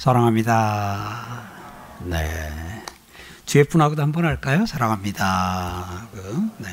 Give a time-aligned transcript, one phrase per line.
[0.00, 1.42] 사랑합니다.
[2.06, 2.82] 네.
[3.44, 4.64] 뒤에 분하고도 한번 할까요?
[4.64, 6.08] 사랑합니다.
[6.56, 6.68] 네.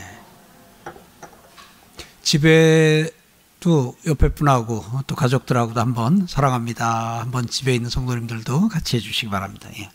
[2.21, 7.20] 집에도 옆에 분하고 또 가족들하고도 한번 사랑합니다.
[7.20, 9.68] 한번 집에 있는 성도님들도 같이 해주시기 바랍니다.
[9.77, 9.90] 예.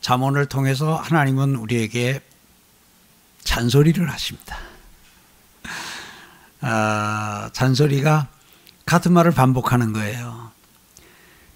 [0.00, 2.20] 잠언을 통해서 하나님은 우리에게
[3.44, 4.73] 잔소리를 하십니다.
[6.66, 8.28] 아, 잔소리가
[8.86, 10.50] 같은 말을 반복하는 거예요.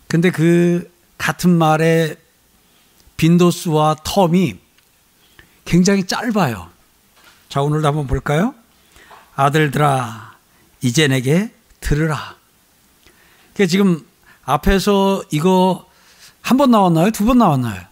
[0.06, 2.16] 근데 그 같은 말의
[3.16, 4.58] 빈도수와 텀이
[5.64, 6.68] 굉장히 짧아요.
[7.48, 8.54] 자, 오늘도 한번 볼까요?
[9.34, 10.34] 아들들아,
[10.82, 12.36] 이제 내게 들으라.
[13.54, 14.06] 그 지금
[14.44, 15.86] 앞에서 이거
[16.42, 17.10] 한 번 나왔나요?
[17.10, 17.82] 두 번 나왔나요?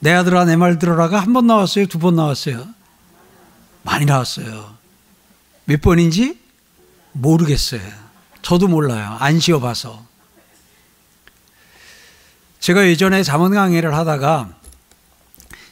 [0.00, 1.86] 내 아들아, 내 말 들어라가 한 번 나왔어요?
[1.86, 2.66] 두 번 나왔어요?
[3.82, 4.75] 많이 나왔어요.
[5.66, 6.38] 몇 번인지
[7.12, 7.80] 모르겠어요.
[8.42, 9.16] 저도 몰라요.
[9.20, 10.04] 안 쉬어봐서.
[12.60, 14.50] 제가 예전에 자문 강의를 하다가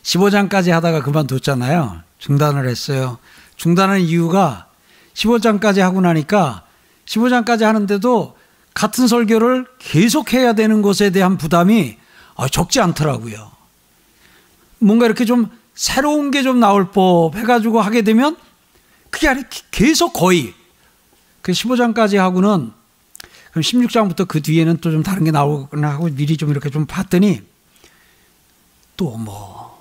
[0.02, 2.02] 15장까지 하다가 그만뒀잖아요.
[2.18, 3.18] 중단을 했어요.
[3.56, 4.66] 중단한 이유가
[5.14, 6.64] 15장까지 하고 나니까
[7.06, 8.36] 15장까지 하는데도
[8.74, 11.96] 같은 설교를 계속해야 되는 것에 대한 부담이
[12.36, 13.52] 아, 적지 않더라고요.
[14.80, 18.36] 뭔가 이렇게 좀 새로운 게 좀 나올 법 해가지고 하게 되면
[19.14, 20.52] 그게 아니라 계속 거의
[21.40, 22.72] 그 15장까지 하고는
[23.52, 27.40] 그럼 16장부터 그 뒤에는 또 좀 다른 게 나오거나 하고 미리 좀 이렇게 좀 봤더니
[28.96, 29.72] 또 뭐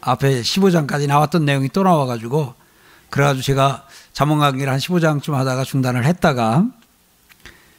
[0.00, 2.54] 앞에 15장까지 나왔던 내용이 또 나와가지고
[3.10, 6.66] 그래가지고 제가 자문 강의를 한 15장쯤 하다가 중단을 했다가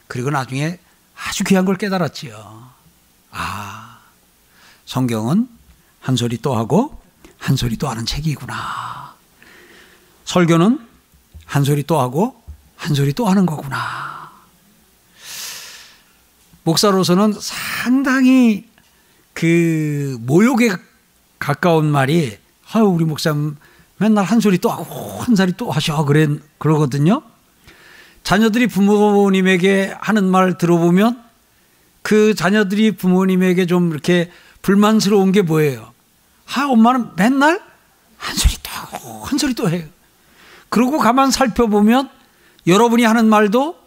[0.07, 0.79] 그리고 나중에
[1.17, 2.69] 아주 귀한 걸 깨달았지요.
[3.31, 3.99] 아,
[4.85, 5.49] 성경은
[5.99, 7.01] 한 소리 또 하고
[7.37, 8.98] 한 소리 또 하는 책이구나.
[10.29, 10.77] 설교는
[11.45, 12.39] 한 소리 또 하고
[12.75, 14.29] 한 소리 또 하는 거구나.
[16.63, 18.67] 목사로서는 상당히
[19.33, 20.69] 그 모욕에
[21.39, 22.37] 가까운 말이
[22.71, 23.35] 아유 우리 목사
[23.97, 26.27] 맨날 한 소리 또 하고 한 소리 또 하셔 그래
[26.59, 27.23] 그러거든요.
[28.23, 31.23] 자녀들이 부모님에게 하는 말 들어보면
[32.03, 34.31] 그 자녀들이 부모님에게 좀 이렇게
[34.61, 35.91] 불만스러운 게 뭐예요?
[36.53, 37.59] 아 엄마는 맨날
[38.17, 39.87] 한 소리 또 하고 한 소리 또 해요.
[40.69, 42.09] 그러고 가만 살펴보면
[42.67, 43.77] 여러분이 하는 말도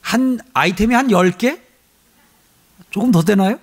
[0.00, 1.60] 한 아이템이 한 10개?
[2.90, 3.58] 조금 더 되나요?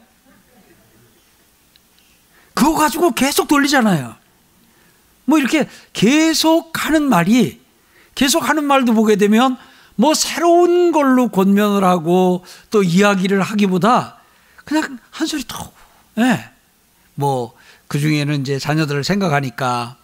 [2.53, 4.15] 그거 가지고 계속 돌리잖아요.
[5.25, 7.59] 뭐 이렇게 계속 하는 말이
[8.15, 9.57] 계속 하는 말도 보게 되면
[9.95, 14.17] 뭐 새로운 걸로 권면을 하고 또 이야기를 하기보다
[14.63, 15.71] 그냥 한 소리 더,
[16.17, 16.21] 예.
[16.21, 16.49] 네.
[17.15, 19.97] 뭐그 중에는 이제 자녀들을 생각하니까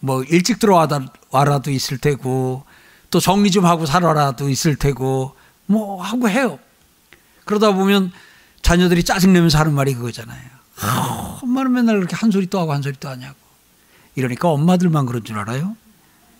[0.00, 0.86] 뭐 일찍 들어와
[1.30, 2.64] 라도 있을 테고
[3.10, 6.58] 또 정리 좀 하고 살아라도 있을 테고 뭐 하고 해요.
[7.44, 8.12] 그러다 보면
[8.62, 10.58] 자녀들이 짜증내면서 하는 말이 그거잖아요.
[10.80, 13.36] 아, 엄마는 맨날 그렇게 한 소리 또 하고 한 소리 또 하냐고.
[14.14, 15.76] 이러니까 엄마들만 그런 줄 알아요?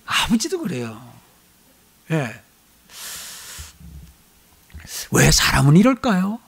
[0.05, 1.01] 아버지도 그래요.
[2.11, 2.43] 예.
[5.11, 6.39] 왜 사람은 이럴까요?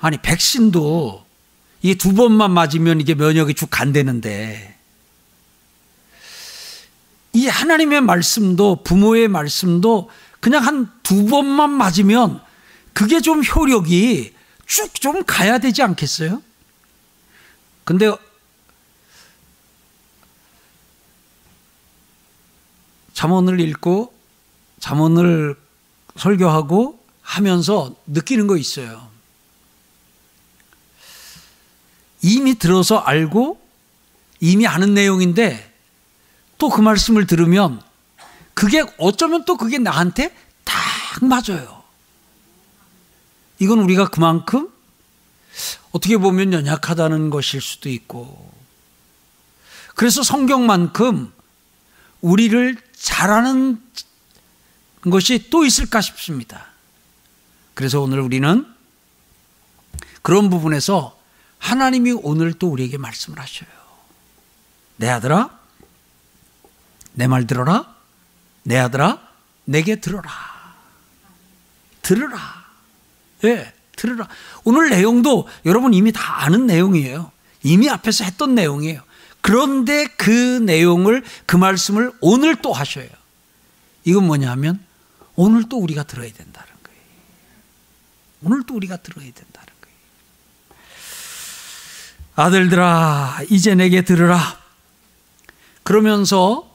[0.00, 1.26] 아니, 백신도
[1.82, 4.78] 이게 두 번만 맞으면 이게 면역이 쭉 간대는데
[7.32, 10.10] 이 하나님의 말씀도 부모의 말씀도
[10.40, 12.40] 그냥 한 두 번만 맞으면
[12.92, 14.32] 그게 좀 효력이
[14.66, 16.40] 쭉 좀 가야 되지 않겠어요?
[17.84, 18.14] 근데
[23.12, 24.14] 잠언을 읽고
[24.78, 25.56] 잠언을
[26.16, 29.10] 설교하고 하면서 느끼는 거 있어요.
[32.22, 33.60] 이미 들어서 알고
[34.40, 35.69] 이미 아는 내용인데
[36.60, 37.82] 또 그 말씀을 들으면
[38.54, 40.76] 그게 어쩌면 또 그게 나한테 딱
[41.22, 41.82] 맞아요.
[43.58, 44.70] 이건 우리가 그만큼
[45.90, 48.52] 어떻게 보면 연약하다는 것일 수도 있고
[49.94, 51.32] 그래서 성경만큼
[52.20, 53.82] 우리를 잘하는
[55.10, 56.66] 것이 또 있을까 싶습니다.
[57.74, 58.66] 그래서 오늘 우리는
[60.22, 61.18] 그런 부분에서
[61.58, 63.70] 하나님이 오늘 또 우리에게 말씀을 하셔요.
[64.96, 65.59] 내 아들아,
[67.20, 67.94] 내 말 들어라.
[68.62, 69.20] 내 아들아,
[69.66, 70.30] 내게 들어라.
[72.00, 72.38] 들으라.
[73.44, 74.26] 예, 네, 들으라.
[74.64, 77.30] 오늘 내용도 여러분 이미 다 아는 내용이에요.
[77.62, 79.02] 이미 앞에서 했던 내용이에요.
[79.42, 80.30] 그런데 그
[80.64, 83.08] 내용을, 그 말씀을 오늘 또 하셔요.
[84.04, 84.82] 이건 뭐냐면
[85.36, 87.00] 오늘 또 우리가 들어야 된다는 거예요.
[88.44, 89.96] 오늘 또 우리가 들어야 된다는 거예요.
[92.34, 94.58] 아들들아, 이제 내게 들으라.
[95.82, 96.69] 그러면서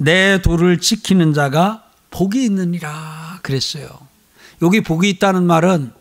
[0.00, 3.86] 내 도를 지키는 자가 복이 있느니라 그랬어요.
[4.62, 5.92] 여기 복이 있다는 말은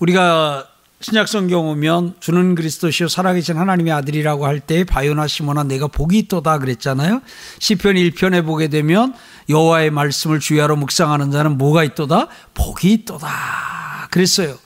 [0.00, 0.66] 우리가
[1.00, 6.58] 신약 성경 오면 주는 그리스도시요 살아계신 하나님의 아들이라고 할 때 바요나 시모나 내가 복이 있도다
[6.58, 7.22] 그랬잖아요.
[7.60, 9.14] 시편 1편에 보게 되면
[9.48, 12.26] 여호와의 말씀을 주야로 묵상하는 자는 뭐가 있도다?
[12.54, 14.08] 복이 있도다.
[14.10, 14.58] 그랬어요.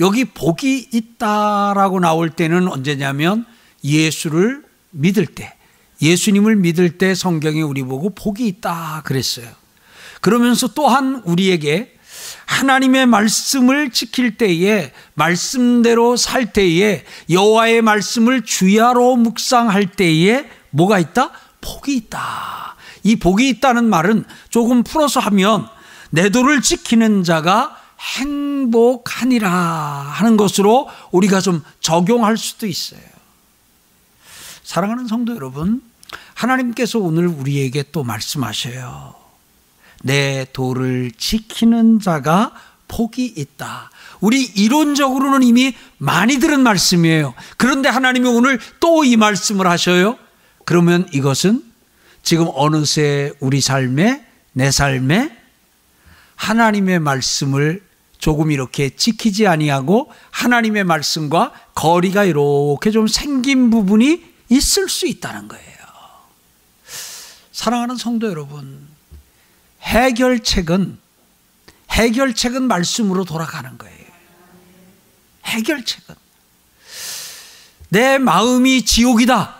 [0.00, 3.46] 여기 복이 있다라고 나올 때는 언제냐면
[3.82, 5.54] 예수를 믿을 때
[6.02, 9.46] 예수님을 믿을 때 성경이 우리 보고 복이 있다 그랬어요.
[10.20, 11.96] 그러면서 또한 우리에게
[12.46, 21.30] 하나님의 말씀을 지킬 때에 말씀대로 살 때에 여호와의 말씀을 주야로 묵상할 때에 뭐가 있다?
[21.60, 22.76] 복이 있다.
[23.02, 25.68] 이 복이 있다는 말은 조금 풀어서 하면
[26.10, 27.76] 내 도를 지키는 자가
[28.16, 33.00] 행복하니라 하는 것으로 우리가 좀 적용할 수도 있어요.
[34.62, 35.82] 사랑하는 성도 여러분,
[36.40, 39.14] 하나님께서 오늘 우리에게 또 말씀하셔요.
[40.02, 42.54] 내 도를 지키는 자가
[42.88, 43.90] 복이 있다.
[44.20, 47.34] 우리 이론적으로는 이미 많이 들은 말씀이에요.
[47.58, 50.16] 그런데 하나님이 오늘 또 이 말씀을 하셔요.
[50.64, 51.62] 그러면 이것은
[52.22, 55.36] 지금 어느새 우리 삶에, 내 삶에
[56.36, 57.82] 하나님의 말씀을
[58.18, 65.79] 조금 이렇게 지키지 아니하고 하나님의 말씀과 거리가 이렇게 좀 생긴 부분이 있을 수 있다는 거예요.
[67.60, 68.88] 사랑하는 성도 여러분,
[69.82, 70.98] 해결책은
[71.90, 74.06] 해결책은 말씀으로 돌아가는 거예요.
[75.44, 76.14] 해결책은
[77.90, 79.56] 내 마음이 지옥이다.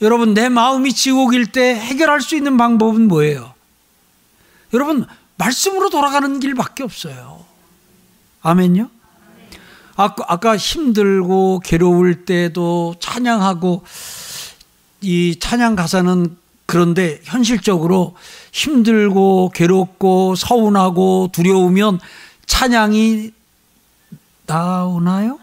[0.00, 3.52] 여러분 내 마음이 지옥일 때 해결할 수 있는 방법은 뭐예요?
[4.72, 5.04] 여러분
[5.36, 7.44] 말씀으로 돌아가는 길밖에 없어요.
[8.40, 8.88] 아멘요?
[9.96, 13.84] 아까, 아까 힘들고 괴로울 때도 찬양하고
[15.02, 18.16] 이 찬양 가사는 그런데 현실적으로
[18.52, 22.00] 힘들고 괴롭고 서운하고 두려우면
[22.46, 23.32] 찬양이
[24.46, 25.38] 나오나요?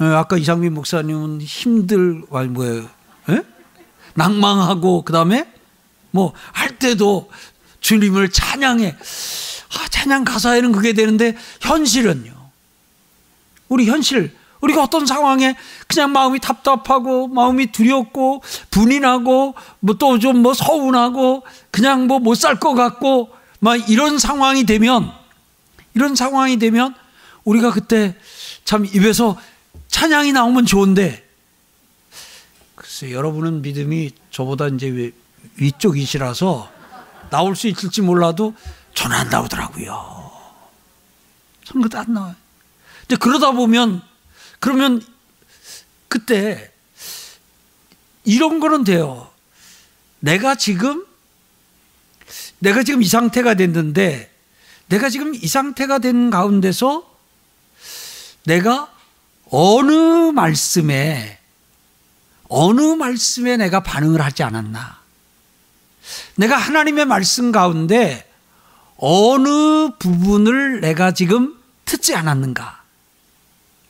[0.00, 2.82] 예, 아까 이상민 목사님은 힘들 아니 뭐예요?
[3.28, 3.34] 에?
[3.34, 3.42] 예?
[4.14, 5.48] 낭망하고 그다음에
[6.10, 7.30] 뭐 할 때도
[7.80, 8.96] 주님을 찬양해.
[8.96, 12.32] 아, 찬양 가사에는 그게 되는데 현실은요.
[13.68, 15.54] 우리 현실 우리가 어떤 상황에
[15.88, 22.36] 그냥 마음이 답답하고 마음이 두렵고 분이 나고 뭐 또 좀 뭐 서운하고 그냥 뭐 못
[22.36, 25.12] 살 것 같고 막 이런 상황이 되면
[25.94, 26.94] 이런 상황이 되면
[27.44, 28.16] 우리가 그때
[28.64, 29.36] 참 입에서
[29.88, 31.26] 찬양이 나오면 좋은데
[32.76, 35.12] 글쎄 여러분은 믿음이 저보다 이제
[35.56, 36.70] 위쪽이시라서
[37.30, 38.54] 나올 수 있을지 몰라도
[38.94, 40.30] 저는 안 나오더라고요.
[41.64, 42.34] 저는 그때 안 나와요.
[43.00, 44.02] 근데 그러다 보면
[44.62, 45.04] 그러면
[46.06, 46.70] 그때
[48.22, 49.28] 이런 거는 돼요.
[50.20, 51.04] 내가 지금
[52.60, 54.32] 내가 지금 이 상태가 됐는데
[54.86, 57.10] 내가 지금 이 상태가 된 가운데서
[58.44, 58.94] 내가
[59.50, 61.40] 어느 말씀에
[62.46, 65.00] 어느 말씀에 내가 반응을 하지 않았나?
[66.36, 68.30] 내가 하나님의 말씀 가운데
[68.96, 72.81] 어느 부분을 내가 지금 듣지 않았는가?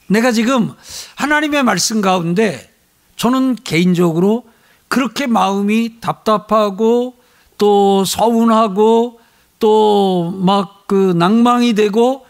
[0.07, 0.73] 내가 지금
[1.17, 2.71] 하나님의 말씀 가운데
[3.17, 4.45] 저는 개인적으로
[4.89, 7.15] 그렇게 마음이 답답하고
[7.59, 9.21] 또 서운하고
[9.59, 12.27] 또 막 그 낭망이 되고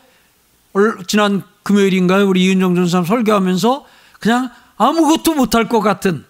[1.09, 2.29] 지난 금요일인가요?
[2.29, 3.85] 우리 이윤정 전사 설교하면서
[4.21, 6.25] 그냥 아무것도 못할 것 같은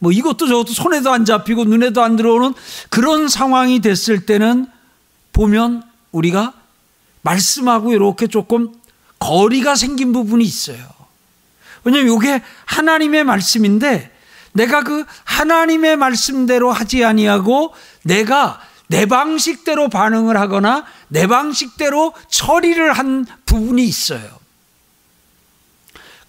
[0.00, 2.54] 뭐 이것도 저것도 손에도 안 잡히고 눈에도 안 들어오는
[2.90, 4.66] 그런 상황이 됐을 때는
[5.32, 6.54] 보면 우리가
[7.22, 8.72] 말씀하고 이렇게 조금
[9.18, 10.86] 거리가 생긴 부분이 있어요.
[11.84, 14.12] 왜냐하면 이게 하나님의 말씀인데
[14.52, 23.26] 내가 그 하나님의 말씀대로 하지 아니하고 내가 내 방식대로 반응을 하거나 내 방식대로 처리를 한
[23.44, 24.38] 부분이 있어요.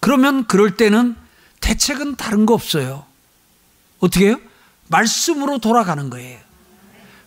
[0.00, 1.16] 그러면 그럴 때는
[1.60, 3.04] 대책은 다른 거 없어요.
[4.00, 4.40] 어떻게 해요?
[4.88, 6.38] 말씀으로 돌아가는 거예요.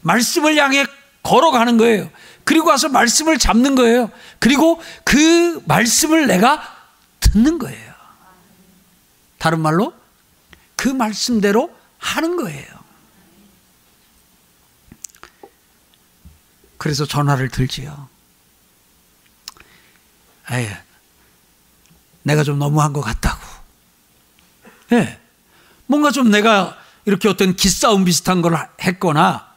[0.02, 0.86] 말씀을 향해
[1.24, 2.10] 걸어가는 거예요.
[2.52, 4.12] 그리고 와서 말씀을 잡는 거예요.
[4.40, 6.62] 그리고 그 말씀을 내가
[7.22, 7.94] 듣는 거예요.
[9.38, 9.94] 다른 말로
[10.76, 12.68] 그 말씀대로 하는 거예요.
[16.78, 18.10] 그래서 전화를 들지요.
[20.52, 20.68] 에이,
[22.24, 23.42] 내가 좀 너무한 것 같다고.
[24.92, 24.96] 예.
[24.98, 25.22] 네.
[25.86, 29.51] 뭔가 좀 내가 이렇게 어떤 기싸움 비슷한 걸 했거나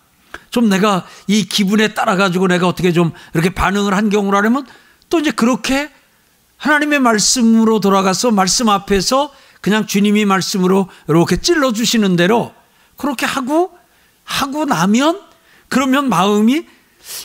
[0.55, 4.65] 좀 내가 이 기분에 따라 가지고 내가 어떻게 좀 이렇게 반응을 한 경우라면
[5.11, 5.91] 또 이제 그렇게
[6.59, 12.55] 하나님의 말씀으로 돌아가서 말씀 앞에서 그냥 주님이 말씀으로 이렇게 찔러 주시는 대로
[12.97, 13.77] 그렇게 하고
[14.23, 15.23] 하고 나면
[15.69, 16.65] 그러면 마음이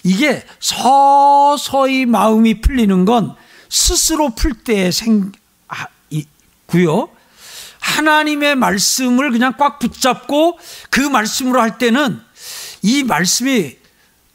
[0.03, 3.35] 이게 서서히 마음이 풀리는 건
[3.69, 7.09] 스스로 풀 때 생고요.
[7.79, 10.57] 하나님의 말씀을 그냥 꽉 붙잡고
[10.89, 12.27] 그 말씀으로 할 때는
[12.81, 13.77] 이 말씀이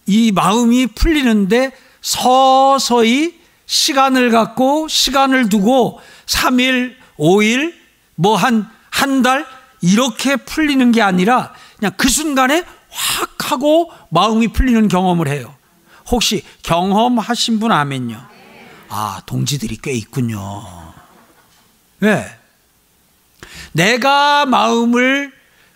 [0.07, 7.75] 이 마음이 풀리는데 서서히 시간을 갖고 시간을 두고 3일, 5일,
[8.17, 9.45] 뭐 한 한 달
[9.81, 15.55] 이렇게 풀리는 게 아니라 그냥 그 순간에 확 하고 마음이 풀리는 경험을 해요.
[16.11, 18.25] 혹시 경험하신 분 아멘요?
[18.89, 20.65] 아, 동지들이 꽤 있군요.
[22.01, 22.25] 왜?
[23.73, 25.33] 내가 마음을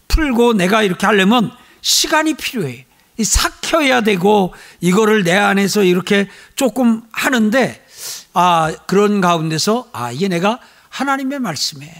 [0.06, 1.50] 풀고 내가 이렇게 하려면
[1.88, 2.86] 시간이 필요해.
[3.20, 7.84] 삭혀야 되고 이거를 내 안에서 이렇게 조금 하는데
[8.32, 11.92] 아 그런 가운데서 아 이게 내가 하나님의 말씀에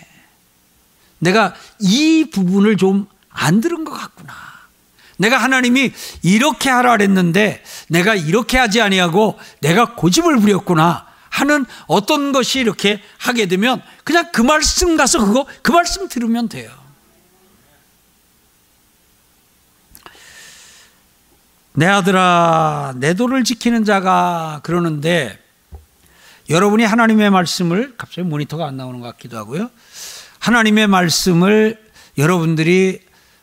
[1.18, 3.06] 내가 이 부분을 좀
[3.38, 4.34] 안 들은 것 같구나.
[5.16, 5.92] 내가 하나님이
[6.22, 13.46] 이렇게 하라 그랬는데 내가 이렇게 하지 아니하고 내가 고집을 부렸구나 하는 어떤 것이 이렇게 하게
[13.46, 16.70] 되면 그냥 그 말씀 가서 그거 그 말씀 들으면 돼요.
[21.78, 25.38] 내 아들아, 내 도를 지키는 자가 그러는데
[26.50, 29.70] 여러분이 하나님의 말씀을 갑자기 모니터가 안 나오는 것 같기도 하고요.
[30.40, 31.80] 하나님의 말씀을
[32.18, 32.98] 여러분들이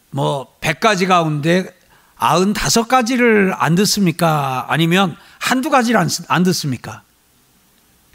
[0.10, 1.74] 뭐 100가지 가운데
[2.18, 4.65] 95가지를 안 듣습니까?
[4.68, 7.04] 아니면 한두 가지를 안, 안 듣습니까?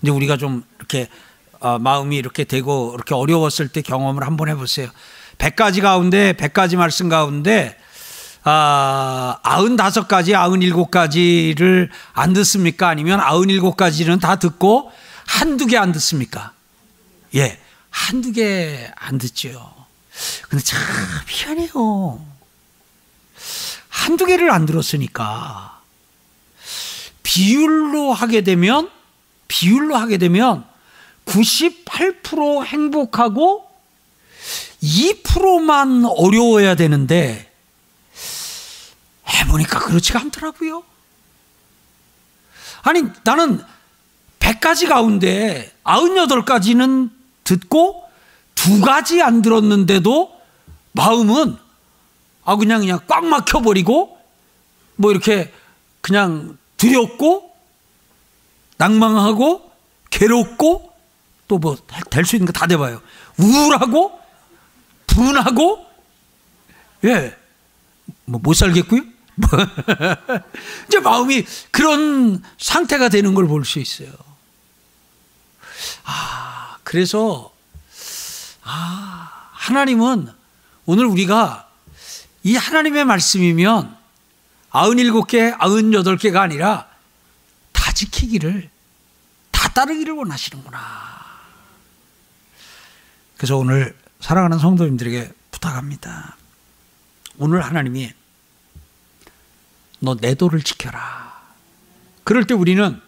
[0.01, 1.09] 근데 우리가 좀 이렇게
[1.61, 4.91] 어, 마음이 이렇게 되고 이렇게 어려웠을 때 경험을 한번 해보세요.
[5.39, 7.80] 100가지 가운데 100가지 말씀 가운데
[8.53, 12.89] 아, 95가지, 97가지를 안 듣습니까?
[12.89, 14.91] 아니면 97가지는 다 듣고
[15.25, 16.53] 한두 개 안 듣습니까?
[17.37, 19.73] 예, 한두 개 안 듣죠.
[20.49, 20.81] 근데 참
[21.29, 22.27] 희한해요.
[23.89, 25.81] 한두 개를 안 들었으니까
[27.23, 28.91] 비율로 하게 되면
[29.47, 30.65] 비율로 하게 되면
[31.27, 33.69] 98% 행복하고
[34.83, 37.50] 2%만 어려워야 되는데
[39.41, 40.83] 해보니까 그렇지가 않더라고요.
[42.83, 43.63] 아니, 나는
[44.39, 47.11] 100가지 가운데 98가지는
[47.45, 48.05] 듣고
[48.55, 50.39] 두 가지 안 들었는데도
[50.93, 51.57] 마음은
[52.45, 54.19] 아, 그냥 그냥 꽉 막혀버리고
[54.97, 55.53] 뭐 이렇게
[56.01, 57.55] 그냥 두렵고
[58.79, 59.71] 낭망하고
[60.11, 60.91] 괴롭고
[61.49, 61.77] 또 뭐
[62.11, 63.03] 될 수 있는 거 다 돼봐요.
[63.39, 64.19] 우울하고
[65.07, 65.87] 분하고
[67.05, 67.37] 예.
[68.25, 69.03] 뭐 못 살겠고요.
[70.89, 74.13] 이제 마음이 그런 상태가 되는 걸 볼 수 있어요.
[76.05, 77.53] 아, 그래서,
[78.63, 80.29] 아, 하나님은
[80.87, 81.69] 오늘 우리가
[82.43, 83.97] 이 하나님의 말씀이면
[84.71, 86.89] 97개, 98개가 아니라
[87.73, 88.71] 다 지키기를,
[89.51, 90.79] 다 따르기를 원하시는구나.
[93.37, 96.37] 그래서 오늘 사랑하는 성도님들에게 부탁합니다.
[97.39, 98.13] 오늘 하나님이
[100.01, 101.31] 너 내 도를 지켜라.
[102.25, 103.01] 그럴 때 우리는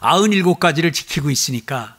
[0.00, 1.96] 97가지를 지키고 있으니까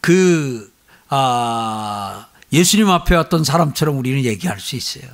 [0.00, 0.72] 그,
[1.08, 5.10] 아, 예수님 앞에 왔던 사람처럼 우리는 얘기할 수 있어요.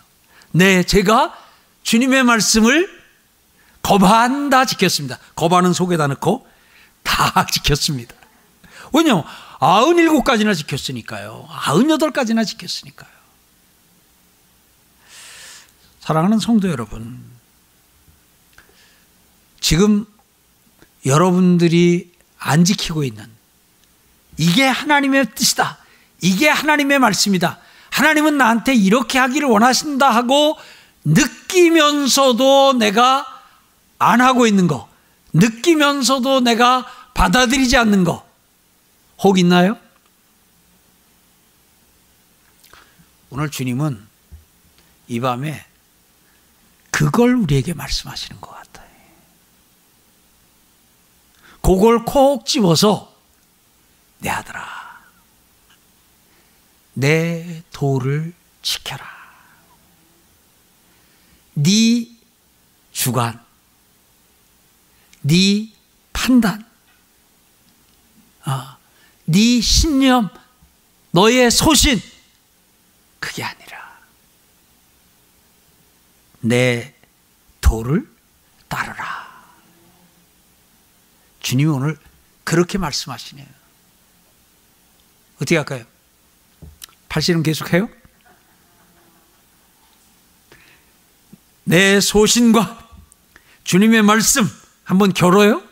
[0.50, 1.36] 네, 제가
[1.82, 3.02] 주님의 말씀을
[3.82, 5.18] 거반 다 지켰습니다.
[5.34, 6.46] 거반은 속에다 넣고
[7.02, 8.14] 다 지켰습니다.
[8.92, 9.24] 왜냐면
[9.60, 11.48] 97가지나 지켰으니까요.
[11.48, 13.10] 98가지나 지켰으니까요.
[16.00, 17.31] 사랑하는 성도 여러분,
[19.62, 20.04] 지금
[21.06, 23.24] 여러분들이 안 지키고 있는
[24.36, 25.78] 이게 하나님의 뜻이다.
[26.20, 27.58] 이게 하나님의 말씀이다.
[27.90, 30.58] 하나님은 나한테 이렇게 하기를 원하신다 하고
[31.04, 33.26] 느끼면서도 내가
[33.98, 34.88] 안 하고 있는 거,
[35.32, 38.28] 느끼면서도 내가 받아들이지 않는 거,
[39.18, 39.78] 혹 있나요?
[43.30, 44.04] 오늘 주님은
[45.06, 45.64] 이 밤에
[46.90, 48.72] 그걸 우리에게 말씀하시는 것같아요.
[51.62, 53.14] 그걸 콕 집어서
[54.18, 54.82] 내 아들아
[56.94, 59.04] 내 도를 지켜라.
[61.54, 62.08] 네
[62.92, 63.44] 주관,
[65.20, 65.70] 네
[66.12, 66.68] 판단,
[68.42, 68.78] 아,
[69.24, 70.30] 네 신념,
[71.10, 72.00] 너의 소신
[73.18, 74.00] 그게 아니라
[76.40, 76.94] 내
[77.60, 78.08] 도를
[78.68, 79.21] 따르라.
[81.42, 81.98] 주님이 오늘
[82.44, 83.46] 그렇게 말씀하시네요.
[85.36, 85.84] 어떻게 할까요?
[87.08, 87.88] 팔씨름 계속해요?
[91.64, 92.88] 내 소신과
[93.64, 94.48] 주님의 말씀
[94.84, 95.62] 한번 겨뤄요?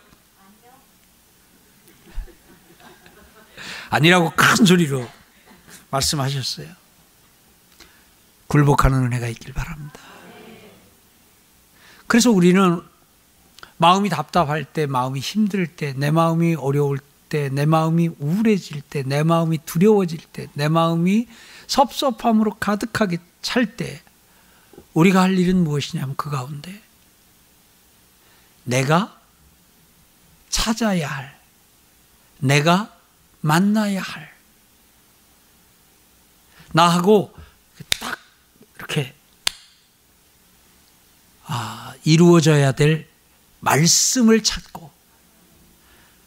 [3.91, 5.11] 아니라고 큰 소리로
[5.91, 6.69] 말씀하셨어요.
[8.47, 10.01] 굴복하는 은혜가 있길 바랍니다.
[12.07, 12.83] 그래서 우리는
[13.81, 16.99] 마음이 답답할 때, 마음이 힘들 때, 내 마음이 어려울
[17.31, 21.27] 때, 내 마음이 우울해질 때, 내 마음이 두려워질 때, 내 마음이
[21.67, 24.03] 섭섭함으로 가득하게 찰 때,
[24.93, 26.79] 우리가 할 일은 무엇이냐면 그 가운데
[28.65, 29.19] 내가
[30.51, 31.41] 찾아야 할,
[32.39, 32.95] 내가
[33.41, 34.31] 만나야 할,
[36.73, 37.35] 나하고
[37.99, 38.19] 딱
[38.77, 39.15] 이렇게
[41.47, 43.10] 아, 이루어져야 될
[43.61, 44.91] 말씀을 찾고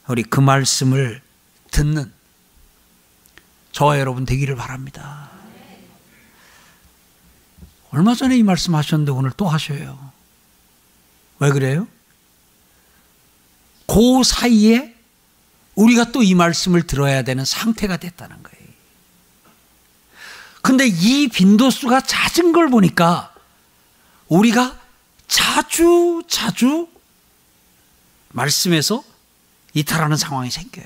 [0.08, 1.22] 우리 그 말씀을
[1.72, 2.12] 듣는
[3.72, 5.32] 저와 여러분 되기를 바랍니다.
[7.92, 10.12] 얼마 전에 이 말씀 하셨는데 오늘 또 하셔요.
[11.40, 11.88] 왜 그래요?
[13.88, 14.96] 그 사이에
[15.75, 18.68] 우리가 또 이 말씀을 들어야 되는 상태가 됐다는 거예요.
[20.62, 23.34] 근데 이 빈도수가 잦은 걸 보니까
[24.28, 24.80] 우리가
[25.28, 26.88] 자주 자주
[28.34, 29.04] 말씀에서
[29.74, 30.86] 이탈하는 상황이 생겨요.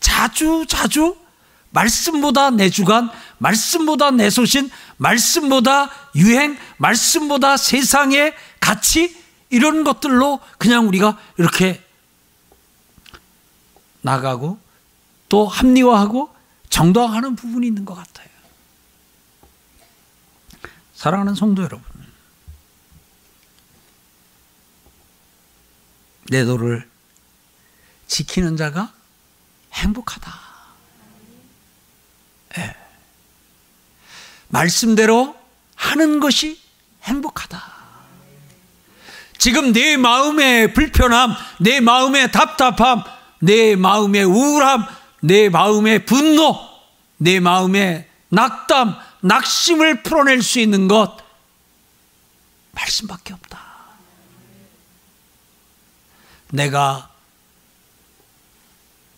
[0.00, 1.16] 자주 자주
[1.70, 9.16] 말씀보다 내 주관, 말씀보다 내 소신, 말씀보다 유행, 말씀보다 세상의 가치
[9.50, 11.84] 이런 것들로 그냥 우리가 이렇게
[14.00, 14.58] 나가고
[15.28, 16.34] 또 합리화하고
[16.70, 18.28] 정당하는 부분이 있는 것 같아요.
[20.94, 21.87] 사랑하는 성도 여러분,
[26.30, 26.88] 내 도를
[28.06, 28.92] 지키는 자가
[29.72, 30.32] 행복하다.
[32.56, 32.76] 네.
[34.48, 35.36] 말씀대로
[35.74, 36.60] 하는 것이
[37.04, 37.78] 행복하다.
[39.38, 43.04] 지금 내 마음의 불편함, 내 마음의 답답함,
[43.40, 44.84] 내 마음의 우울함,
[45.20, 46.58] 내 마음의 분노,
[47.18, 51.16] 내 마음의 낙담, 낙심을 풀어낼 수 있는 것,
[52.72, 53.67] 말씀밖에 없다.
[56.50, 57.10] 내가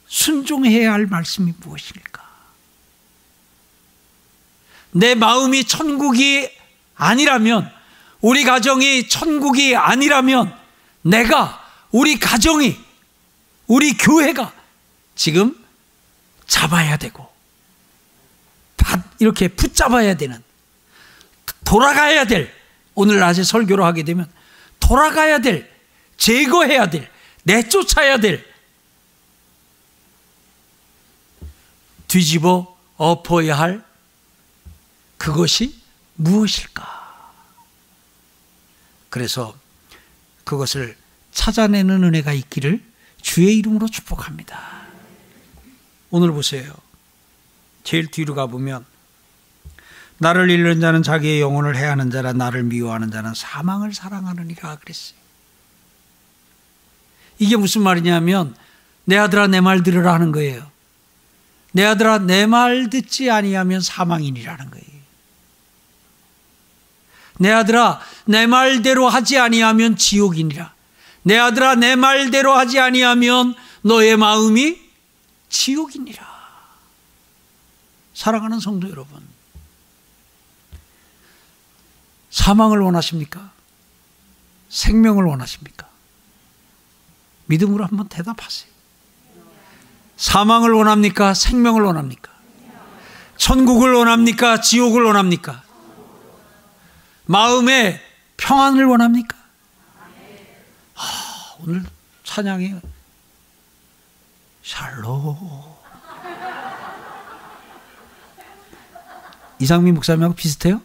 [0.06, 2.28] 순종해야 할 말씀이 무엇일까?
[4.92, 6.50] 내 마음이 천국이
[6.96, 7.70] 아니라면,
[8.20, 10.56] 우리 가정이 천국이 아니라면,
[11.02, 12.76] 내가, 우리 가정이,
[13.68, 14.52] 우리 교회가
[15.14, 15.56] 지금
[16.46, 17.30] 잡아야 되고,
[19.20, 20.42] 이렇게 붙잡아야 되는,
[21.64, 22.52] 돌아가야 될,
[22.94, 24.30] 오늘 낮에 설교를 하게 되면,
[24.80, 25.70] 돌아가야 될,
[26.16, 27.08] 제거해야 될,
[27.44, 28.44] 내쫓아야 될
[32.09, 33.85] 뒤집어 엎어야 할
[35.16, 35.81] 그것이
[36.16, 37.33] 무엇일까?
[39.09, 39.57] 그래서
[40.44, 40.96] 그것을
[41.33, 42.83] 찾아내는 은혜가 있기를
[43.22, 44.87] 주의 이름으로 축복합니다.
[46.11, 46.72] 오늘 보세요.
[47.85, 48.85] 제일 뒤로 가보면
[50.18, 55.19] 나를 잃는 자는 자기의 영혼을 해하는 자라 나를 미워하는 자는 사망을 사랑하느니라 그랬어요.
[57.40, 58.55] 이게 무슨 말이냐면
[59.05, 60.70] 내 아들아 내 말 들으라 하는 거예요.
[61.72, 64.87] 내 아들아 내 말 듣지 아니하면 사망이니라는 거예요.
[67.38, 70.74] 내 아들아 내 말대로 하지 아니하면 지옥이니라.
[71.22, 74.79] 내 아들아 내 말대로 하지 아니하면 너의 마음이
[75.48, 76.29] 지옥이니라.
[78.14, 79.26] 사랑하는 성도 여러분.
[82.31, 83.50] 사망을 원하십니까?
[84.68, 85.88] 생명을 원하십니까?
[87.50, 88.70] 믿음으로 한번 대답하세요.
[90.16, 91.34] 사망을 원합니까?
[91.34, 92.30] 생명을 원합니까?
[93.36, 94.60] 천국을 원합니까?
[94.60, 95.62] 지옥을 원합니까?
[97.24, 98.00] 마음의
[98.36, 99.36] 평안을 원합니까?
[100.94, 101.84] 아, 오늘
[102.22, 102.74] 찬양이
[104.62, 105.78] 샬로
[109.58, 110.80] 이상민 목사님하고 비슷해요?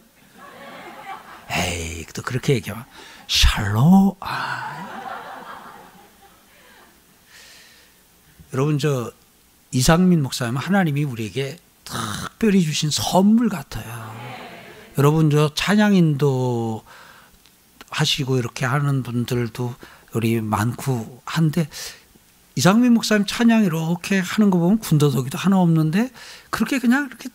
[1.50, 2.84] 에이, 또 그렇게 얘기하면
[3.28, 4.95] 샬로 아.
[8.52, 9.10] 여러분 저
[9.72, 14.14] 이상민 목사님 하나님이 우리에게 특별히 주신 선물 같아요.
[14.98, 16.82] 여러분 저 찬양인도
[17.90, 19.74] 하시고 이렇게 하는 분들도
[20.14, 21.68] 우리 많고 한데
[22.54, 26.10] 이상민 목사님 찬양 이렇게 하는 거 보면 군더더기도 하나 없는데
[26.50, 27.28] 그렇게 그냥 이렇게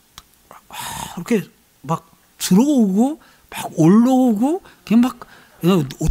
[1.15, 1.47] 이렇게
[1.81, 5.19] 막 들어오고 막 올라오고 그냥 막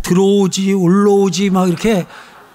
[0.03, 2.07] 들어오지 올라오지 막 이렇게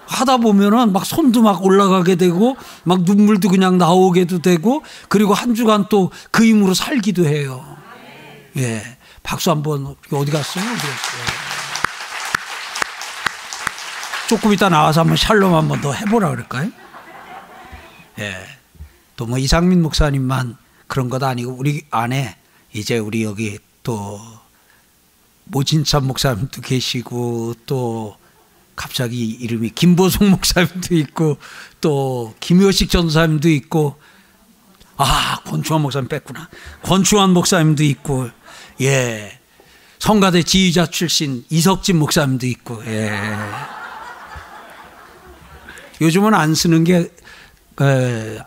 [0.06, 5.88] 하다 보면은 막 손도 막 올라가게 되고 막 눈물도 그냥 나오게도 되고 그리고 한 주간
[5.88, 7.64] 또 그 힘으로 살기도 해요.
[8.56, 8.82] 예.
[9.22, 10.64] 박수 한번 어디 갔어요?
[14.28, 16.70] 조금 이따 나와서 한번 샬롬 한번 더 해보라 그럴까요?
[18.18, 18.34] 예.
[19.16, 22.36] 또 뭐 이상민 목사님만 그런 것 아니고 우리 안에
[22.72, 24.20] 이제 우리 여기 또
[25.44, 28.16] 모진찬 목사님도 계시고 또
[28.76, 31.38] 갑자기 이름이 김보성 목사님도 있고
[31.80, 33.98] 또 김효식 전사님도 있고
[34.98, 36.48] 아 권충환 목사님 뺐구나.
[36.82, 38.28] 권충환 목사님도 있고
[38.82, 39.40] 예.
[39.98, 43.10] 성가대 지휘자 출신 이석진 목사님도 있고 예.
[46.00, 47.10] 요즘은 안 쓰는 게
[47.80, 48.38] 에,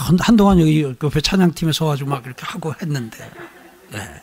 [0.00, 3.30] 한동안 여기 옆에 찬양팀에 서가지고 막 이렇게 하고 했는데
[3.92, 4.22] 예.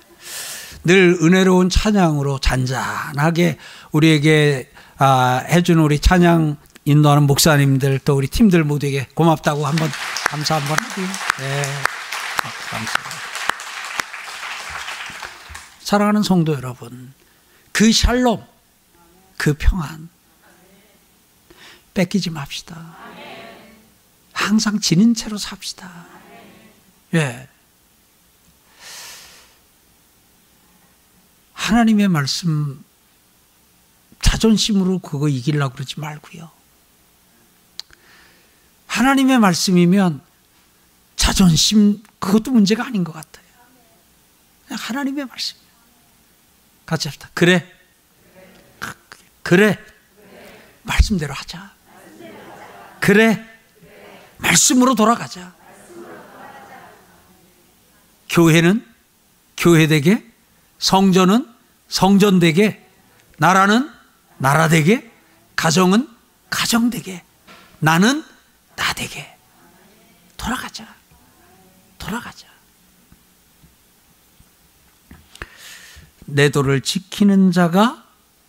[0.83, 3.57] 늘 은혜로운 찬양으로 잔잔하게
[3.91, 4.71] 우리에게
[5.03, 9.89] 아, 해준 우리 찬양 인도하는 목사님들 또 우리 팀들 모두에게 고맙다고 한번
[10.27, 11.07] 감사 한번 하고요.
[11.39, 11.63] 네.
[12.69, 12.99] 감사합니다.
[15.79, 17.15] 사랑하는 성도 여러분,
[17.71, 18.45] 그 샬롬,
[19.37, 20.07] 그 평안
[21.95, 22.95] 뺏기지 맙시다.
[24.33, 25.89] 항상 지닌 채로 삽시다.
[27.15, 27.47] 예.
[31.53, 32.83] 하나님의 말씀
[34.31, 36.49] 자존심으로 그거 이기려고 그러지 말고요.
[38.87, 40.21] 하나님의 말씀이면
[41.17, 43.45] 자존심 그것도 문제가 아닌 것 같아요.
[44.65, 45.57] 그냥 하나님의 말씀.
[46.85, 47.29] 같이 합시다.
[47.33, 47.69] 그래.
[49.43, 49.77] 그래.
[50.83, 51.73] 말씀대로 하자.
[53.01, 53.45] 그래.
[54.37, 55.53] 말씀으로 돌아가자.
[58.29, 58.85] 교회는
[59.57, 60.25] 교회되게,
[60.79, 61.53] 성전은
[61.89, 62.87] 성전되게,
[63.37, 64.00] 나라는
[64.41, 65.11] 나라 되게,
[65.55, 66.07] 가정은
[66.49, 67.23] 가정 되게,
[67.79, 68.23] 나는
[68.75, 69.35] 나 되게.
[70.35, 70.87] 돌아가자.
[71.99, 72.47] 돌아가자.
[76.25, 78.03] 내 도를 지키는 자가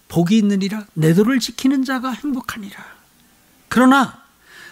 [0.09, 0.87] 복이 있느니라.
[0.95, 2.83] 내 도를 지키는 자가 행복하니라.
[3.69, 4.23] 그러나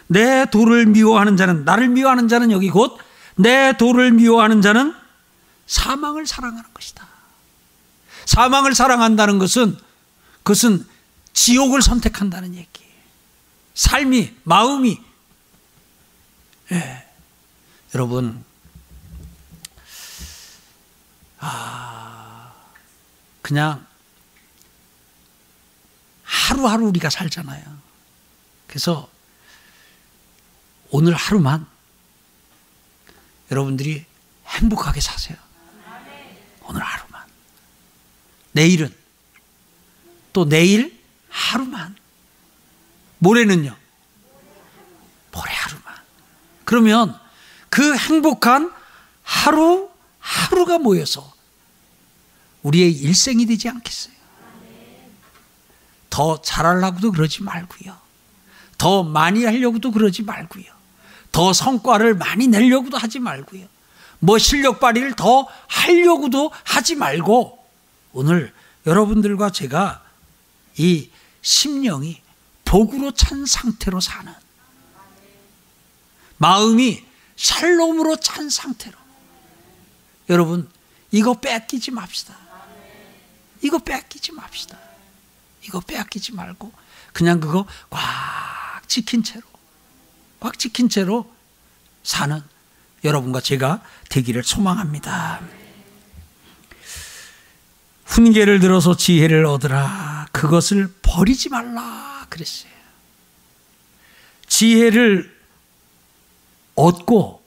[0.06, 2.98] 내 도를 미워하는 자는 나를 미워하는 자는 여기 곧
[3.40, 4.94] 내 도를 미워하는 자는
[5.66, 7.06] 사망을 사랑하는 것이다.
[8.26, 9.78] 사망을 사랑한다는 것은
[10.42, 10.86] 그것은
[11.32, 12.84] 지옥을 선택한다는 얘기.
[13.74, 15.00] 삶이, 마음이.
[16.72, 17.08] 예.
[17.94, 18.44] 여러분,
[21.38, 22.52] 아,
[23.42, 23.86] 그냥
[26.22, 27.64] 하루하루 우리가 살잖아요.
[28.66, 29.10] 그래서
[30.90, 31.66] 오늘 하루만
[33.50, 34.04] 여러분들이
[34.46, 35.36] 행복하게 사세요.
[36.62, 37.26] 오늘 하루만.
[38.52, 38.94] 내일은
[40.32, 40.99] 또 내일
[41.30, 41.96] 하루만.
[43.18, 43.76] 모레는요?
[45.32, 45.94] 모레 하루만.
[46.64, 47.18] 그러면
[47.68, 48.72] 그 행복한
[49.22, 49.88] 하루,
[50.18, 51.32] 하루가 모여서
[52.62, 54.14] 우리의 일생이 되지 않겠어요?
[56.10, 57.96] 더 잘하려고도 그러지 말고요.
[58.76, 60.64] 더 많이 하려고도 그러지 말고요.
[61.32, 63.66] 더 성과를 많이 내려고도 하지 말고요.
[64.18, 67.58] 뭐 실력 발휘를 더 하려고도 하지 말고
[68.12, 68.52] 오늘
[68.86, 70.02] 여러분들과 제가
[70.76, 71.09] 이
[71.42, 72.22] 심령이
[72.64, 74.32] 복으로 찬 상태로 사는
[76.38, 77.04] 마음이
[77.36, 78.96] 샬롬으로 찬 상태로
[80.28, 80.70] 여러분
[81.10, 82.36] 이거 뺏기지 맙시다.
[83.62, 84.78] 이거 뺏기지 맙시다.
[85.62, 86.72] 이거 빼앗기지 말고
[87.12, 89.42] 그냥 그거 꽉 지킨 채로
[90.38, 91.30] 꽉 지킨 채로
[92.02, 92.42] 사는
[93.04, 95.40] 여러분과 제가 되기를 소망합니다.
[98.10, 100.26] 훈계를 들어서 지혜를 얻으라.
[100.32, 102.26] 그것을 버리지 말라.
[102.28, 102.72] 그랬어요.
[104.48, 105.38] 지혜를
[106.74, 107.40] 얻고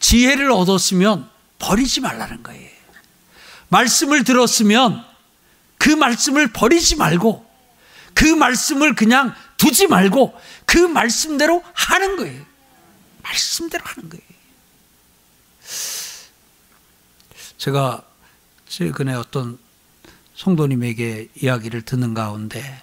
[0.00, 2.70] 지혜를 얻었으면 버리지 말라는 거예요.
[3.68, 5.04] 말씀을 들었으면
[5.78, 7.50] 그 말씀을 버리지 말고
[8.12, 12.44] 그 말씀을 그냥 두지 말고 그 말씀대로 하는 거예요.
[13.22, 14.24] 말씀대로 하는 거예요.
[17.56, 18.02] 제가
[18.68, 19.63] 최근에 어떤
[20.36, 22.82] 성도님에게 이야기를 듣는 가운데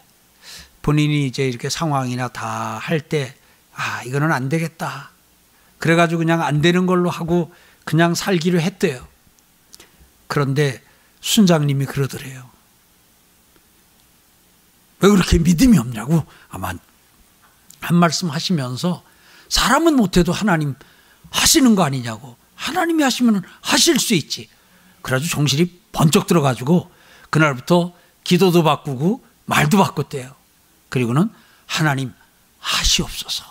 [0.81, 3.35] 본인이 이제 이렇게 상황이나 다 할 때,
[3.73, 5.11] 아, 이거는 안 되겠다.
[5.77, 9.07] 그래가지고 그냥 안 되는 걸로 하고 그냥 살기로 했대요.
[10.27, 10.81] 그런데
[11.21, 12.49] 순장님이 그러더래요.
[14.99, 16.73] 왜 그렇게 믿음이 없냐고 아마
[17.79, 19.03] 한 말씀 하시면서
[19.49, 20.75] 사람은 못해도 하나님
[21.31, 24.49] 하시는 거 아니냐고 하나님이 하시면 하실 수 있지.
[25.01, 26.91] 그래가지고 정신이 번쩍 들어가지고
[27.31, 30.35] 그날부터 기도도 바꾸고 말도 바꿨대요.
[30.89, 31.29] 그리고는
[31.65, 32.13] 하나님
[32.59, 33.43] 하시옵소서.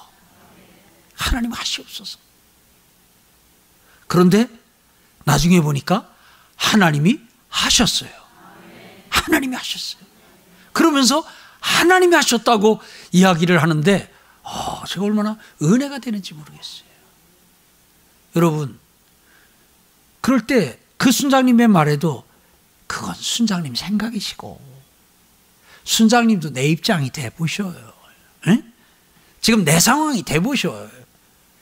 [1.16, 2.18] 하나님 하시옵소서.
[4.06, 4.48] 그런데
[5.24, 6.08] 나중에 보니까
[6.54, 8.10] 하나님이 하셨어요.
[9.08, 10.02] 하나님이 하셨어요.
[10.72, 11.24] 그러면서
[11.58, 14.14] 하나님이 하셨다고 이야기를 하는데
[14.44, 16.88] 어, 제가 얼마나 은혜가 되는지 모르겠어요.
[18.36, 18.78] 여러분,
[20.20, 22.24] 그럴 때 그 순장님의 말에도
[22.90, 24.60] 그건 순장님 생각이시고
[25.84, 27.72] 순장님도 내 입장이 돼 보셔요.
[29.40, 30.90] 지금 내 상황이 돼 보셔요.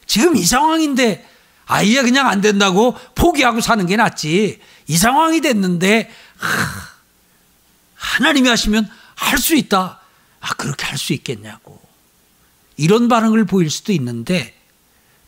[0.06, 1.28] 지금 이 상황인데
[1.66, 4.58] 아예 그냥 안 된다고 포기하고 사는 게 낫지.
[4.86, 6.88] 이 상황이 됐는데 하,
[7.94, 10.00] 하나님이 하시면 할 수 있다.
[10.40, 11.78] 아 그렇게 할 수 있겠냐고.
[12.78, 14.58] 이런 반응을 보일 수도 있는데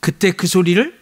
[0.01, 0.99] 그때 그 소리를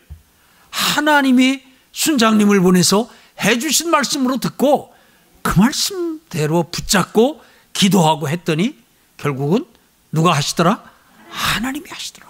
[0.71, 3.09] 하나님이 순장님을 보내서
[3.41, 4.95] 해주신 말씀으로 듣고
[5.43, 8.77] 그 말씀대로 붙잡고 기도하고 했더니
[9.17, 9.67] 결국은
[10.13, 10.83] 누가 하시더라?
[11.31, 12.27] 하나님이 하시더라.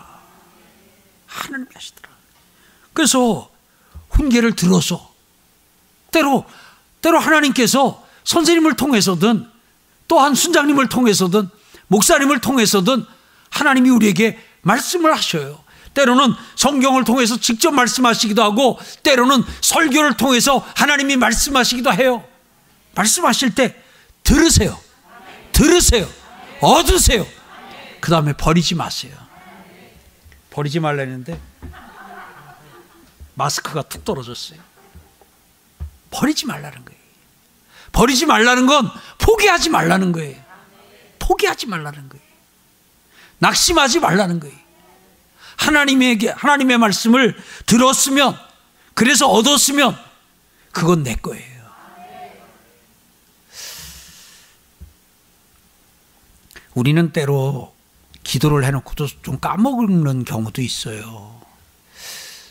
[1.27, 2.09] 하나님이 하시더라.
[2.92, 3.51] 그래서
[4.11, 5.14] 훈계를 들어서
[6.11, 6.44] 때로
[7.01, 9.49] 때로 하나님께서 선생님을 통해서든
[10.09, 11.49] 또한 순장님을 통해서든
[11.87, 13.05] 목사님을 통해서든
[13.51, 15.62] 하나님이 우리에게 말씀을 하셔요.
[15.98, 22.24] 때로는 성경을 통해서 직접 말씀하시기도 하고 때로는 설교를 통해서 하나님이 말씀하시기도 해요.
[22.94, 23.74] 말씀하실 때
[24.22, 24.78] 들으세요.
[25.50, 26.08] 들으세요.
[26.61, 27.26] 얻으세요.
[28.00, 29.12] 그 다음에 버리지 마세요.
[30.50, 31.40] 버리지 말라는데
[33.34, 34.61] 마스크가 툭 떨어졌어요.
[36.12, 37.00] 버리지 말라는 거예요.
[37.90, 40.40] 버리지 말라는 건 포기하지 말라는 거예요.
[41.18, 42.24] 포기하지 말라는 거예요.
[43.40, 44.67] 낙심하지 말라는 거예요.
[45.59, 48.38] 하나님에게 하나님의 말씀을 들었으면
[48.94, 49.97] 그래서 얻었으면
[50.73, 51.59] 그건 내 거예요.
[56.75, 57.75] 우리는 때로
[58.23, 61.40] 기도를 해놓고도 좀 까먹는 경우도 있어요.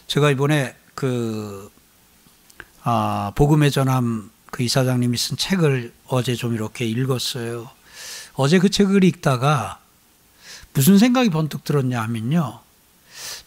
[0.08, 1.72] 제가 이번에 그
[2.84, 7.70] 아, 복음의 전함 그 이사장님이 쓴 책을 어제 좀 이렇게 읽었어요.
[8.34, 9.80] 어제 그 책을 읽다가
[10.74, 12.67] 무슨 생각이 번뜩 들었냐 하면요.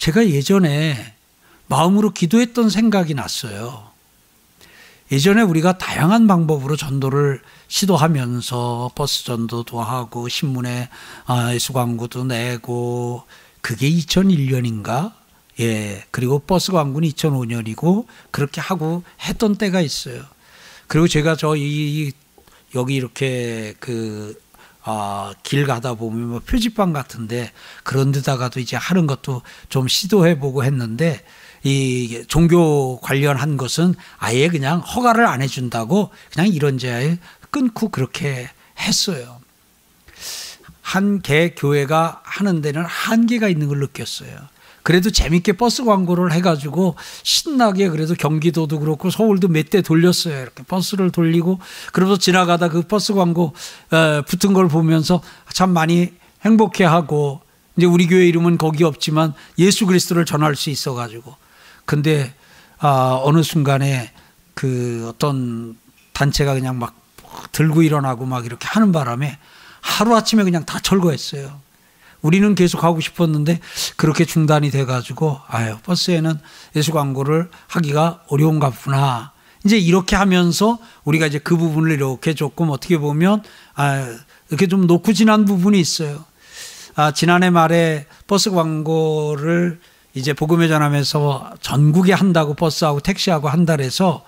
[0.00, 1.14] 제가 예전에
[1.66, 3.90] 마음으로 기도했던 생각이 났어요.
[5.12, 10.88] 예전에 우리가 다양한 방법으로 전도를 시도하면서 버스 전도도 하고 신문에
[11.26, 13.24] 아, 예수 광고도 내고
[13.60, 15.12] 그게 2001년인가?
[15.60, 16.04] 예.
[16.10, 20.22] 그리고 버스 광고는 2005년이고 그렇게 하고 했던 때가 있어요.
[20.88, 22.12] 그리고 제가 저 이
[22.74, 24.40] 여기 이렇게 그
[24.82, 27.52] 아, 길 가다 보면 뭐 표지판 같은데
[27.84, 31.22] 그런 데다가도 이제 하는 것도 좀 시도해 보고 했는데
[31.62, 37.18] 이 종교 관련한 것은 아예 그냥 허가를 안 해준다고 그냥 이런저런
[37.50, 39.40] 끊고 그렇게 했어요.
[40.82, 44.48] 한 개 교회가 하는 데는 한계가 있는 걸 느꼈어요.
[44.82, 50.40] 그래도 재밌게 버스 광고를 해가지고 신나게 그래도 경기도도 그렇고 서울도 몇 대 돌렸어요.
[50.42, 51.60] 이렇게 버스를 돌리고
[51.92, 53.52] 그러면서 지나가다 그 버스 광고
[54.26, 56.12] 붙은 걸 보면서 참 많이
[56.44, 57.40] 행복해하고
[57.76, 61.34] 이제 우리 교회 이름은 거기 없지만 예수 그리스도를 전할 수 있어가지고
[61.84, 62.34] 근데
[62.78, 64.10] 아, 어느 순간에
[64.54, 65.76] 그 어떤
[66.12, 66.94] 단체가 그냥 막
[67.52, 69.38] 들고 일어나고 막 이렇게 하는 바람에
[69.80, 71.60] 하루 아침에 그냥 다 철거했어요.
[72.22, 73.60] 우리는 계속 하고 싶었는데
[73.96, 76.38] 그렇게 중단이 돼가지고 아유 버스에는
[76.76, 79.32] 예수 광고를 하기가 어려운가 보나
[79.64, 83.42] 이제 이렇게 하면서 우리가 이제 그 부분을 이렇게 조금 어떻게 보면
[83.74, 84.06] 아
[84.48, 86.24] 이렇게 좀 놓고 지난 부분이 있어요.
[86.94, 89.80] 아 지난해 말에 버스 광고를
[90.14, 94.24] 이제 복음의 전함에서 전국에 한다고 버스하고 택시하고 한다 그래서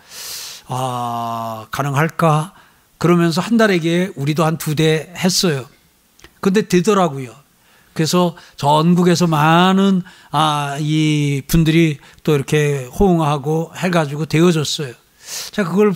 [0.68, 2.52] 아 가능할까
[2.98, 5.66] 그러면서 한 달에게 우리도 한 두 대 했어요.
[6.40, 7.32] 근데 되더라고요.
[7.94, 14.94] 그래서 전국에서 많은 아, 이 분들이 또 이렇게 호응하고 해가지고 되어졌어요.
[15.50, 15.94] 자, 그걸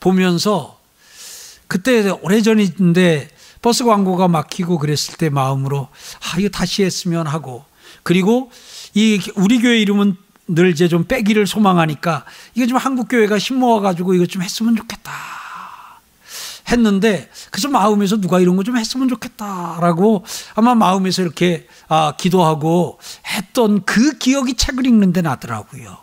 [0.00, 0.78] 보면서
[1.66, 3.28] 그때 오래전인데
[3.60, 5.88] 버스 광고가 막히고 그랬을 때 마음으로
[6.20, 7.64] 아, 이거 다시 했으면 하고
[8.02, 8.50] 그리고
[8.94, 10.16] 이 우리 교회 이름은
[10.48, 14.76] 늘 이제 좀 빼기를 소망하니까 이거 좀 한국 교회가 힘 모아 가지고 이거 좀 했으면
[14.76, 15.37] 좋겠다.
[16.70, 23.82] 했는데 그래서 마음에서 누가 이런 거 좀 했으면 좋겠다라고 아마 마음에서 이렇게 아, 기도하고 했던
[23.84, 25.96] 그 기억이 책을 읽는데 나더라고요.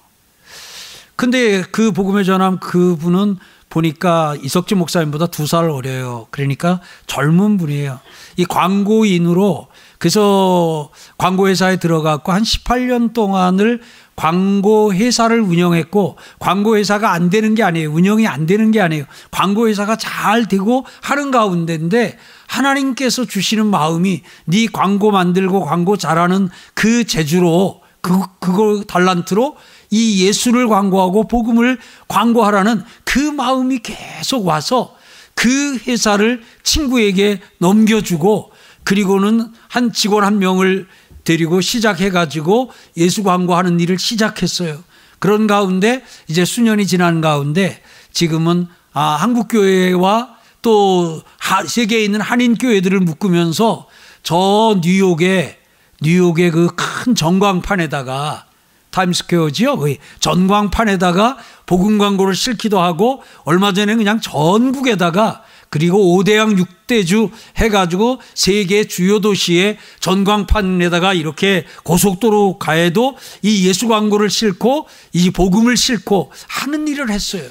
[1.16, 3.38] 근데 그 복음의 전함 그분은
[3.70, 6.28] 보니까 이석진 목사님보다 두 살 어려요.
[6.32, 8.00] 그러니까 젊은 분이에요.
[8.38, 9.68] 이 광고인으로
[10.00, 13.82] 그래서 광고회사에 들어갔고 한 18년 동안을
[14.16, 17.92] 광고 회사를 운영했고 광고 회사가 안 되는 게 아니에요.
[17.92, 19.06] 운영이 안 되는 게 아니에요.
[19.30, 27.06] 광고 회사가 잘 되고 하는 가운데인데 하나님께서 주시는 마음이 네 광고 만들고 광고 잘하는 그
[27.06, 29.58] 재주로 그 그거 달란트로
[29.90, 34.96] 이 예수를 광고하고 복음을 광고하라는 그 마음이 계속 와서
[35.34, 38.52] 그 회사를 친구에게 넘겨주고
[38.84, 40.88] 그리고는 한 직원 한 명을
[41.26, 44.84] 데리고 시작해가지고 예수 광고하는 일을 시작했어요.
[45.20, 47.82] 그런 가운데 이제 수년이 지난 가운데
[48.14, 51.22] 지금은 아, 한국 교회와 또
[51.68, 53.88] 세계에 있는 한인 교회들을 묶으면서
[54.24, 55.60] 저 뉴욕에
[56.02, 56.68] 뉴욕의 그
[57.06, 58.46] 큰 전광판에다가
[58.90, 59.78] 타임스퀘어지요.
[59.78, 65.44] 그 전광판에다가 복음 광고를 실기도 하고 얼마 전에 그냥 전국에다가
[65.76, 66.58] 그리고 5대양
[66.88, 75.76] 6대주 해가지고 세계 주요 도시의 전광판에다가 이렇게 고속도로 가에도 이 예수 광고를 싣고 이 복음을
[75.76, 77.44] 싣고 하는 일을 했어요.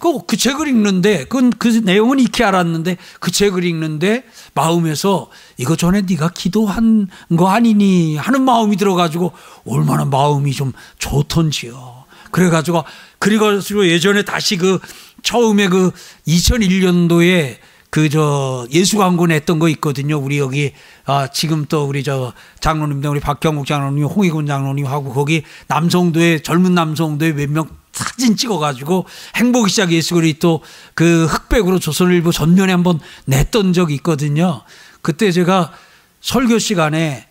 [0.00, 6.04] 그, 그 책을 읽는데, 그건 그 내용은 익히 알았는데, 그 책을 읽는데, 마음에서 이거 전에
[6.08, 9.32] 네가 기도한 거 아니니 하는 마음이 들어가지고,
[9.66, 12.04] 얼마나 마음이 좀 좋던지요.
[12.30, 12.84] 그래가지고,
[13.18, 14.78] 그래가지고 예전에 다시 그,
[15.26, 15.90] 처음에 그
[16.26, 17.56] 2001년도에
[17.90, 20.18] 그 저 예수 광고 냈던 거 있거든요.
[20.18, 20.72] 우리 여기
[21.06, 26.74] 아 지금 또 우리 저 장로님들 우리 박경국 장로님, 홍익훈 장로님 하고 거기 남성도에 젊은
[26.74, 30.60] 남성도에 몇명 사진 찍어가지고 행복이 시작 예수 그리스도
[30.94, 34.62] 그 흑백으로 조선일보 전면에 한번 냈던 적이 있거든요.
[35.00, 35.72] 그때 제가
[36.20, 37.26] 설교 시간에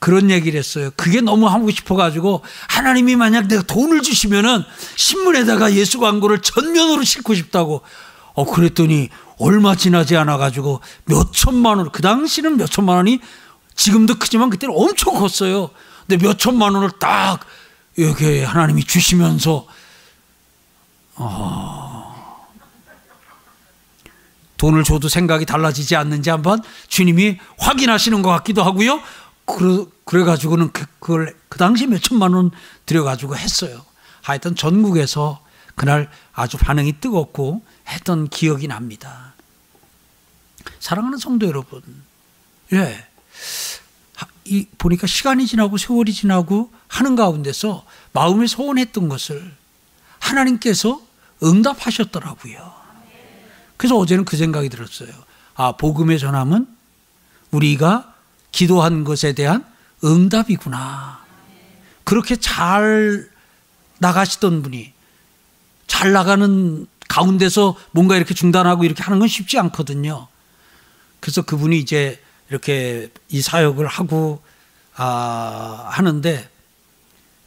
[0.00, 0.90] 그런 얘기를 했어요.
[0.96, 4.64] 그게 너무 하고 싶어가지고 하나님이 만약 내가 돈을 주시면은
[4.96, 7.82] 신문에다가 예수 광고를 전면으로 싣고 싶다고.
[8.32, 13.20] 어, 그랬더니 얼마 지나지 않아가지고 몇 천만 원, 그 당시는 몇 천만 원이
[13.74, 15.70] 지금도 크지만 그때는 엄청 컸어요.
[16.06, 17.40] 근데 몇 천만 원을 딱
[17.96, 19.66] 이렇게 하나님이 주시면서
[21.16, 22.00] 어,
[24.56, 29.00] 돈을 줘도 생각이 달라지지 않는지 한번 주님이 확인하시는 것 같기도 하고요.
[29.56, 32.50] 그래, 그래가지고는 그, 그걸 그 당시 몇 천만 원
[32.86, 33.84] 들여가지고 했어요.
[34.22, 39.34] 하여튼 전국에서 그날 아주 반응이 뜨겁고 했던 기억이 납니다.
[40.78, 41.82] 사랑하는 성도 여러분,
[42.72, 43.06] 예.
[44.44, 49.54] 이, 보니까 시간이 지나고 세월이 지나고 하는 가운데서 마음에 소원했던 것을
[50.18, 51.00] 하나님께서
[51.42, 52.72] 응답하셨더라고요.
[53.76, 55.08] 그래서 어제는 그 생각이 들었어요.
[55.54, 56.66] 아, 복음의 전함은
[57.50, 58.09] 우리가
[58.52, 59.64] 기도한 것에 대한
[60.04, 61.20] 응답이구나.
[62.04, 63.28] 그렇게 잘
[63.98, 64.92] 나가시던 분이
[65.86, 70.28] 잘 나가는 가운데서 뭔가 이렇게 중단하고 이렇게 하는 건 쉽지 않거든요.
[71.20, 74.42] 그래서 그분이 이제 이렇게 이 사역을 하고
[74.96, 76.48] 아, 하는데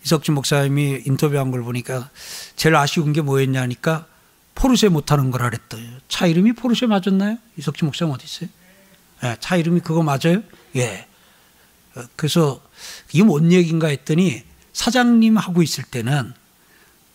[0.04, 2.10] 이석진 목사님이 인터뷰한 걸 보니까
[2.56, 4.06] 제일 아쉬운 게 뭐였냐니까
[4.56, 5.90] 포르쉐 못하는 거라 그랬어요.
[6.08, 7.38] 차 이름이 포르쉐 맞았나요?
[7.58, 8.50] 이석진 목사님 어디 있어요?
[9.24, 10.44] 네, 차 이름이 그거 맞아요?
[10.76, 11.08] 예.
[11.96, 12.60] 어, 그래서
[13.14, 16.34] 이게 뭔 얘기인가 했더니 사장님 하고 있을 때는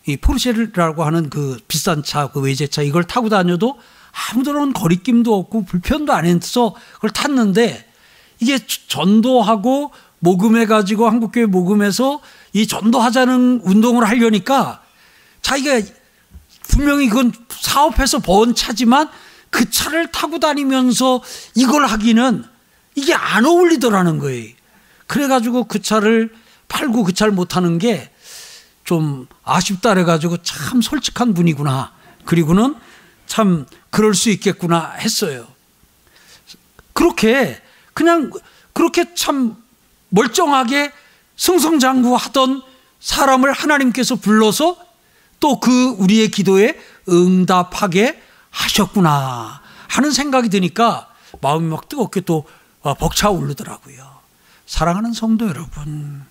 [0.06, 3.78] 이 포르쉐라고 하는 그 비싼 차, 그 외제차 이걸 타고 다녀도
[4.32, 7.86] 아무런 거리낌도 없고 불편도 안 해서 그걸 탔는데
[8.40, 12.22] 이게 전도하고 모금해 가지고 한국교회 모금해서
[12.54, 14.82] 이 전도하자는 운동을 하려니까
[15.42, 15.82] 자기가
[16.62, 19.10] 분명히 그건 사업해서 번 차지만
[19.50, 21.22] 그 차를 타고 다니면서
[21.54, 22.44] 이걸 하기는
[22.94, 24.52] 이게 안 어울리더라는 거예요.
[25.06, 26.32] 그래가지고 그 차를
[26.68, 28.12] 팔고 그 차를 못 타는 게
[28.88, 31.92] 좀 아쉽다 그래가지고 참 솔직한 분이구나.
[32.24, 32.74] 그리고는
[33.26, 35.46] 참 그럴 수 있겠구나 했어요.
[36.94, 37.60] 그렇게
[37.92, 38.30] 그냥
[38.72, 39.56] 그렇게 참
[40.08, 40.90] 멀쩡하게
[41.36, 42.62] 승승장구 하던
[42.98, 44.78] 사람을 하나님께서 불러서
[45.38, 46.80] 또 그 우리의 기도에
[47.10, 52.46] 응답하게 하셨구나 하는 생각이 드니까 마음이 막 뜨겁게 또
[52.80, 54.18] 어, 벅차오르더라고요.
[54.66, 56.24] 사랑하는 성도 여러분,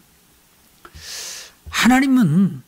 [1.70, 2.62] 하나님은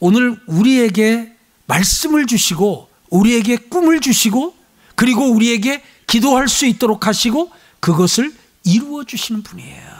[0.00, 1.36] 오늘 우리에게
[1.66, 4.54] 말씀을 주시고 우리에게 꿈을 주시고
[4.94, 8.34] 그리고 우리에게 기도할 수 있도록 하시고 그것을
[8.64, 9.92] 이루어 주시는 분이에요.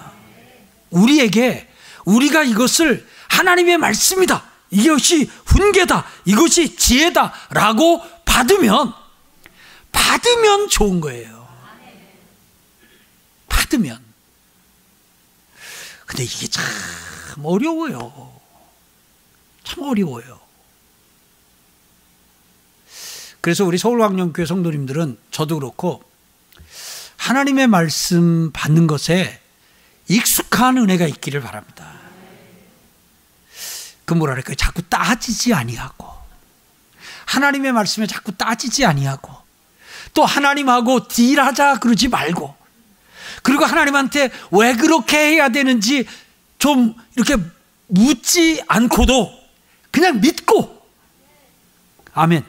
[0.91, 1.69] 우리에게
[2.05, 4.45] 우리가 이것을 하나님의 말씀이다.
[4.71, 6.05] 이것이 훈계다.
[6.25, 7.33] 이것이 지혜다.
[7.51, 8.03] 라고
[8.33, 8.95] 받으면,
[9.93, 11.47] 받으면 좋은 거예요.
[13.47, 14.03] 받으면.
[16.07, 16.65] 근데 이게 참
[17.45, 18.41] 어려워요.
[19.65, 20.41] 참 어려워요.
[23.43, 26.03] 그래서 우리 서울왕령교회 성도님들은 저도 그렇고
[27.19, 29.41] 하나님의 말씀 받는 것에
[30.09, 31.93] 익숙한 은혜가 있기를 바랍니다.
[34.07, 36.12] 그 뭐랄까 자꾸 따지지 아니하고
[37.27, 39.33] 하나님의 말씀에 자꾸 따지지 아니하고
[40.15, 42.55] 또 하나님하고 딜하자 그러지 말고
[43.43, 46.07] 그리고 하나님한테 왜 그렇게 해야 되는지
[46.59, 47.37] 좀 이렇게
[47.89, 49.43] 묻지 않고도
[49.91, 50.83] 그냥 믿고
[52.15, 52.45] 아멘.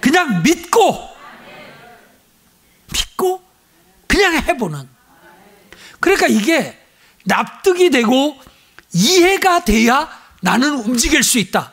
[0.00, 1.08] 그냥 믿고
[2.92, 3.42] 믿고
[4.06, 4.88] 그냥 해보는
[6.00, 6.78] 그러니까 이게
[7.24, 8.38] 납득이 되고
[8.92, 10.08] 이해가 돼야
[10.40, 11.72] 나는 움직일 수 있다.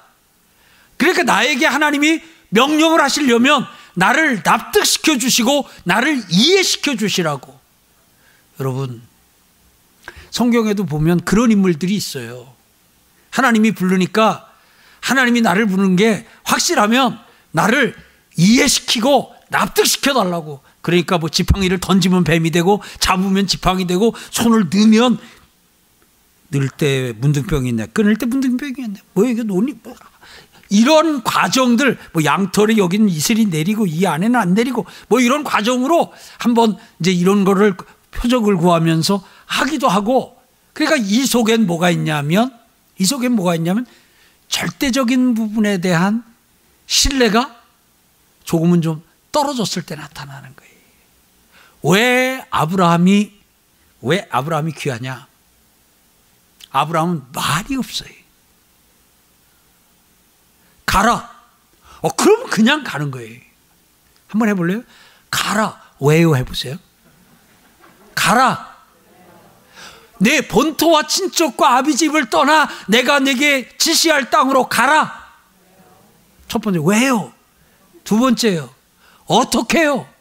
[1.00, 7.58] 그러니까 나에게 하나님이 명령을 하시려면 나를 납득시켜 주시고 나를 이해시켜 주시라고.
[8.60, 9.02] 여러분,
[10.30, 12.54] 성경에도 보면 그런 인물들이 있어요.
[13.32, 14.52] 하나님이 부르니까
[15.00, 17.18] 하나님이 나를 부르는 게 확실하면
[17.52, 17.96] 나를
[18.36, 20.62] 이해시키고 납득시켜 달라고.
[20.82, 25.18] 그러니까 뭐 지팡이를 던지면 뱀이 되고 잡으면 지팡이 되고 손을 넣으면
[26.50, 27.88] 넣을 때 문둥병이 있네.
[27.88, 29.02] 끊을 때 문둥병이 있네.
[29.14, 29.96] 뭐 이게 논리 뭐
[30.70, 36.78] 이런 과정들 뭐 양털에 여기는 이슬이 내리고 이 안에는 안 내리고 뭐 이런 과정으로 한번
[37.00, 37.76] 이제 이런 거를
[38.12, 40.40] 표적을 구하면서 하기도 하고
[40.74, 42.56] 그러니까 이 속엔 뭐가 있냐면
[42.98, 43.86] 이 속엔 뭐가 있냐면
[44.48, 46.24] 절대적인 부분에 대한
[46.86, 47.56] 신뢰가
[48.44, 50.74] 조금은 좀 떨어졌을 때 나타나는 거예요.
[51.84, 53.32] 왜 아브라함이
[54.02, 55.28] 왜 아브라함이 귀하냐?
[56.72, 58.19] 아브라함은 말이 없어요.
[60.90, 61.30] 가라.
[62.02, 63.40] 어, 그럼 그냥 가는 거예요.
[64.28, 64.82] 한번 해볼래요?
[65.30, 65.80] 가라.
[66.00, 66.36] 왜요?
[66.36, 66.78] 해보세요.
[68.16, 68.76] 가라.
[70.18, 75.30] 내 본토와 친척과 아비 집을 떠나 내가 내게 지시할 땅으로 가라.
[76.48, 77.32] 첫 번째, 왜요?
[78.04, 78.74] 두 번째요.
[79.26, 80.12] 어떻게요?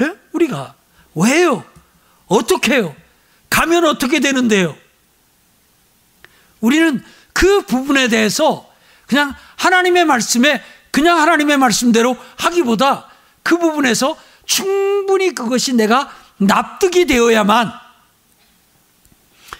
[0.00, 0.16] 예?
[0.30, 0.76] 우리가
[1.16, 1.64] 왜요?
[2.28, 2.94] 어떻게요?
[3.50, 4.76] 가면 어떻게 되는데요?
[6.60, 8.65] 우리는 그 부분에 대해서
[9.06, 13.08] 그냥 하나님의 말씀에 그냥 하나님의 말씀대로 하기보다
[13.42, 17.72] 그 부분에서 충분히 그것이 내가 납득이 되어야만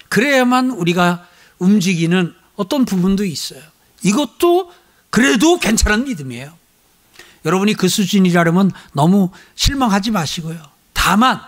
[0.09, 1.27] 그래야만 우리가
[1.59, 3.61] 움직이는 어떤 부분도 있어요.
[4.03, 4.73] 이것도
[5.11, 6.57] 그래도 괜찮은 믿음이에요.
[7.45, 10.61] 여러분이 그 수준이라면 너무 실망하지 마시고요.
[10.93, 11.41] 다만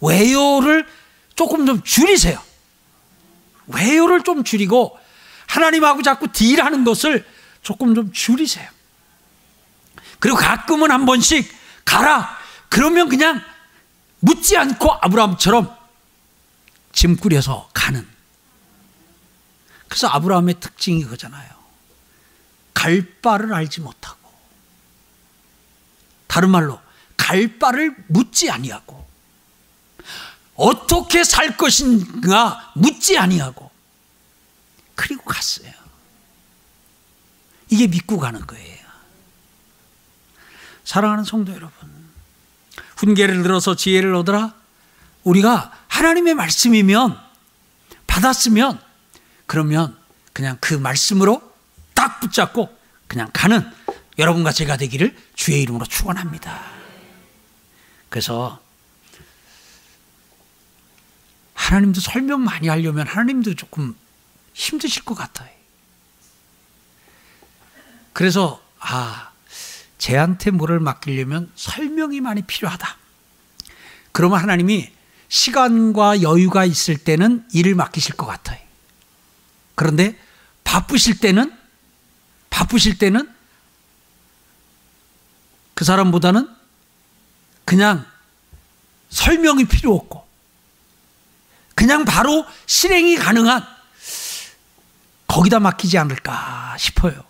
[0.00, 0.86] 외요를
[1.34, 2.40] 조금 좀 줄이세요.
[3.66, 4.98] 외요를 좀 줄이고
[5.52, 7.26] 하나님하고 자꾸 딜하는 것을
[7.62, 8.68] 조금 좀 줄이세요.
[10.18, 11.52] 그리고 가끔은 한 번씩
[11.84, 12.38] 가라.
[12.70, 13.42] 그러면 그냥
[14.20, 15.76] 묻지 않고 아브라함처럼
[16.92, 18.08] 짐 꾸려서 가는.
[19.88, 21.50] 그래서 아브라함의 특징이 그거잖아요.
[22.72, 24.18] 갈 바를 알지 못하고.
[26.28, 26.80] 다른 말로
[27.16, 29.06] 갈 바를 묻지 아니하고
[30.54, 33.71] 어떻게 살 것인가 묻지 아니하고
[35.02, 35.72] 그리고 갔어요.
[37.68, 38.78] 이게 믿고 가는 거예요.
[40.84, 41.72] 사랑하는 성도 여러분,
[42.98, 44.54] 훈계를 들어서 지혜를 얻으라.
[45.24, 47.18] 우리가 하나님의 말씀이면
[48.06, 48.80] 받았으면
[49.46, 49.98] 그러면
[50.32, 51.52] 그냥 그 말씀으로
[51.94, 52.78] 딱 붙잡고
[53.08, 53.68] 그냥 가는
[54.18, 56.62] 여러분과 제가 되기를 주의 이름으로 축원합니다.
[58.08, 58.62] 그래서
[61.54, 63.96] 하나님도 설명 많이 하려면 하나님도 조금
[64.54, 65.50] 힘드실 것 같아요.
[68.12, 69.30] 그래서 아
[69.98, 72.96] 쟤한테 뭐를 맡기려면 설명이 많이 필요하다.
[74.12, 74.92] 그러면 하나님이
[75.28, 78.60] 시간과 여유가 있을 때는 일을 맡기실 것 같아요.
[79.74, 80.18] 그런데
[80.64, 81.56] 바쁘실 때는
[82.50, 83.32] 바쁘실 때는
[85.74, 86.48] 그 사람보다는
[87.64, 88.04] 그냥
[89.08, 90.26] 설명이 필요 없고
[91.74, 93.66] 그냥 바로 실행이 가능한
[95.32, 97.24] 거기다 맡기지 않을까 싶어요.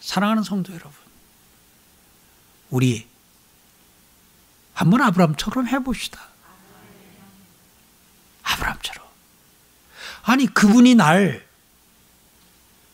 [0.00, 0.92] 사랑하는 성도 여러분,
[2.70, 3.06] 우리
[4.74, 6.20] 한번 아브라함처럼 해봅시다.
[8.42, 9.06] 아브라함처럼.
[10.22, 11.50] 아니 그분이 날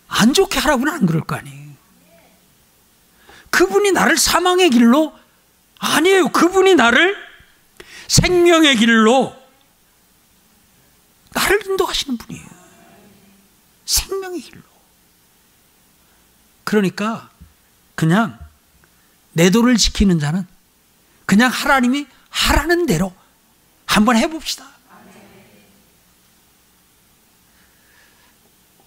[0.09, 1.73] 안 좋게 하라고는 안 그럴 거 아니에요.
[3.51, 5.17] 그분이 나를 사망의 길로
[5.79, 6.29] 아니에요.
[6.29, 7.17] 그분이 나를
[8.09, 9.35] 생명의 길로
[11.31, 12.56] 나를 인도하시는 분이에요.
[13.87, 14.62] 생명의 길로.
[16.64, 17.30] 그러니까
[17.95, 18.39] 그냥
[19.32, 20.47] 내 도를 지키는 자는
[21.24, 23.14] 그냥 하나님이 하라는 대로
[23.87, 24.66] 한번 해봅시다.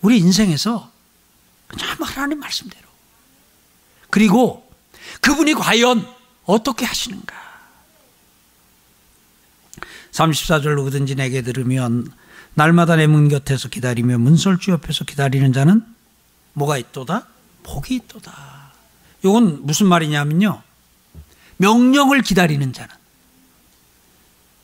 [0.02, 0.92] 우리 인생에서
[1.68, 2.88] 그냥 하나님 말씀대로.
[4.10, 4.70] 그리고
[5.22, 6.08] 그분이 과연
[6.46, 7.38] 어떻게 하시는가?
[10.12, 12.12] 34절 누구든지 내게 들으면
[12.56, 15.84] 날마다 내 문 곁에서 기다리며 문설주 옆에서 기다리는 자는
[16.54, 17.26] 뭐가 있도다?
[17.64, 18.72] 복이 있도다.
[19.24, 20.62] 이건 무슨 말이냐면요.
[21.58, 22.94] 명령을 기다리는 자는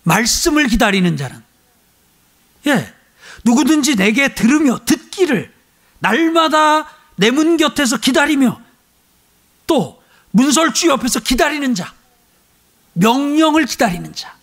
[0.04, 1.44] 말씀을 기다리는 자는
[2.68, 2.94] 예.
[3.44, 5.54] 누구든지 내게 들으며 듣기를
[6.00, 8.60] 날마다 내 문 곁에서 기다리며
[9.68, 11.94] 또 문설주 옆에서 기다리는 자,
[12.94, 14.36] 명령을 기다리는 자.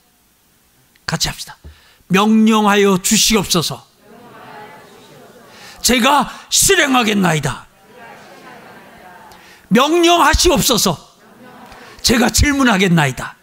[1.06, 1.56] 같이 합시다.
[2.12, 3.86] 명령하여 주시옵소서.
[5.80, 7.66] 제가 실행하겠나이다.
[9.68, 11.12] 명령하시옵소서.
[12.02, 13.36] 제가 질문하겠나이다.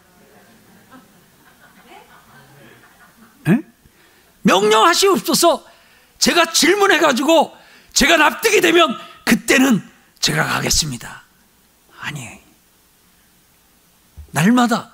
[3.48, 3.60] 에?
[4.44, 5.66] 명령하시옵소서.
[6.20, 7.58] 제가 질문해가지고
[7.94, 8.96] 제가 납득이 되면
[9.26, 9.84] 그때는
[10.20, 11.24] 제가 가겠습니다.
[12.02, 12.40] 아니,
[14.32, 14.92] 날마다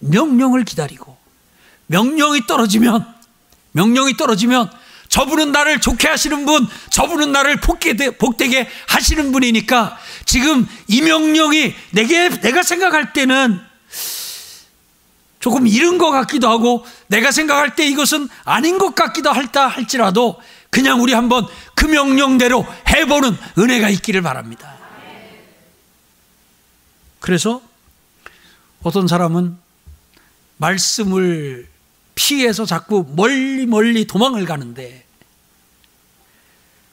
[0.00, 1.16] 명령을 기다리고
[1.86, 3.13] 명령이 떨어지면
[3.74, 4.70] 명령이 떨어지면
[5.08, 12.62] 저분은 나를 좋게 하시는 분, 저분은 나를 복되게, 하시는 분이니까 지금 이 명령이 내게 내가
[12.62, 13.60] 생각할 때는
[15.38, 21.02] 조금 이른 것 같기도 하고 내가 생각할 때 이것은 아닌 것 같기도 할다 할지라도 그냥
[21.02, 24.74] 우리 한번 그 명령대로 해보는 은혜가 있기를 바랍니다.
[27.20, 27.62] 그래서
[28.82, 29.56] 어떤 사람은
[30.56, 31.73] 말씀을
[32.14, 35.04] 피해서 자꾸 멀리 멀리 도망을 가는데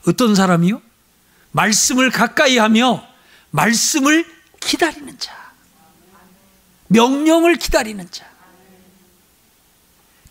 [0.07, 0.82] 어떤 사람이요?
[1.51, 3.05] 말씀을 가까이 하며
[3.51, 4.26] 말씀을
[4.59, 5.51] 기다리는 자.
[6.88, 8.26] 명령을 기다리는 자.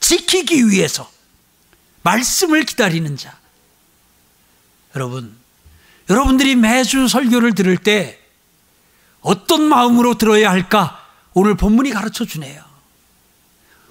[0.00, 1.10] 지키기 위해서
[2.02, 3.38] 말씀을 기다리는 자.
[4.96, 5.36] 여러분,
[6.08, 8.18] 여러분들이 매주 설교를 들을 때
[9.20, 11.06] 어떤 마음으로 들어야 할까?
[11.34, 12.69] 오늘 본문이 가르쳐 주네요.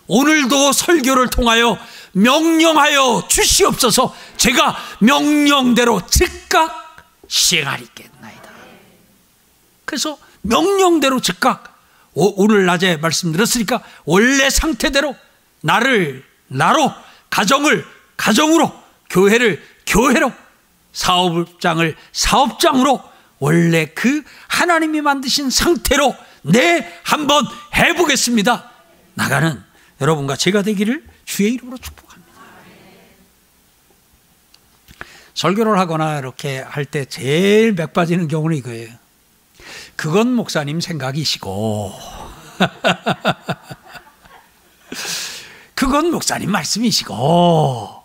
[0.10, 1.78] 오늘도 설교를 통하여
[2.14, 8.50] 명령하여 주시옵소서 제가 명령대로 즉각 시행하리겠나이다.
[9.86, 11.78] 그래서 명령대로 즉각
[12.14, 15.16] 오 늘 낮에 말씀드렸으니까 원래 상태대로
[15.62, 16.92] 나를 나로
[17.30, 17.86] 가정을
[18.18, 18.74] 가정으로
[19.12, 20.34] 교회를 교회로
[20.92, 23.02] 사업장을 사업장으로
[23.38, 27.46] 원래 그 하나님이 만드신 상태로 내 한번
[27.76, 28.72] 해보겠습니다.
[29.14, 29.69] 나가는
[30.02, 32.30] 여러분과 제가 되기를 주의 이름으로 축복합니다.
[35.34, 38.90] 설교를 하거나 이렇게 할 때 제일 맥 빠지는 경우는 이거예요.
[39.96, 41.94] 그건 목사님 생각이시고,
[45.76, 48.04] 그건 목사님 말씀이시고,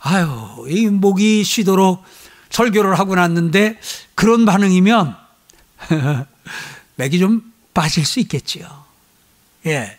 [0.00, 2.02] 아유, 이 목이 쉬도록
[2.50, 3.78] 설교를 하고 났는데
[4.14, 5.16] 그런 반응이면
[6.96, 8.84] 맥이 좀 빠질 수 있겠지요.
[9.66, 9.97] 예.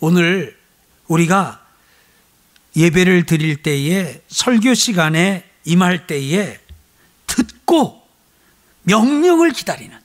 [0.00, 0.56] 오늘
[1.08, 1.64] 우리가
[2.74, 6.58] 예배를 드릴 때에 설교 시간에 임할 때에
[7.26, 8.06] 듣고
[8.82, 9.98] 명령을 기다리는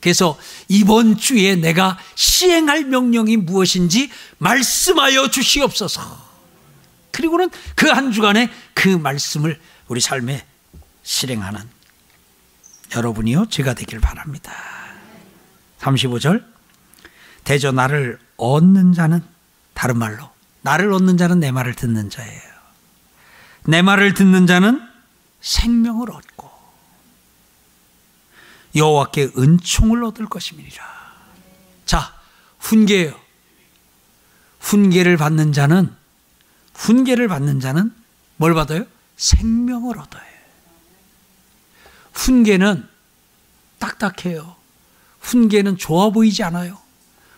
[0.00, 0.38] 그래서
[0.68, 6.22] 이번 주에 내가 시행할 명령이 무엇인지 말씀하여 주시옵소서.
[7.10, 10.44] 그리고는 그 한 주간에 그 말씀을 우리 삶에
[11.02, 11.60] 실행하는
[12.94, 14.52] 여러분이요, 제가 되길 바랍니다.
[15.80, 16.53] 35절.
[17.44, 19.22] 대저 나를 얻는 자는
[19.74, 20.30] 다른 말로
[20.62, 22.42] 나를 얻는 자는 내 말을 듣는 자예요.
[23.66, 24.80] 내 말을 듣는 자는
[25.40, 26.50] 생명을 얻고
[28.74, 30.82] 여호와께 은총을 얻을 것임이니라.
[31.86, 32.14] 자,
[32.58, 33.14] 훈계요.
[34.60, 35.94] 훈계를 받는 자는
[36.74, 37.94] 훈계를 받는 자는
[38.36, 38.84] 뭘 받아요?
[39.16, 40.22] 생명을 얻어요.
[42.14, 42.88] 훈계는
[43.78, 44.56] 딱딱해요.
[45.20, 46.83] 훈계는 좋아 보이지 않아요.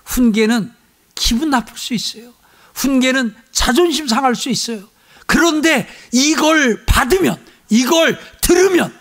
[0.07, 0.73] 훈계는
[1.15, 2.33] 기분 나쁠 수 있어요.
[2.75, 4.89] 훈계는 자존심 상할 수 있어요.
[5.27, 8.99] 그런데 이걸 받으면, 이걸 들으면,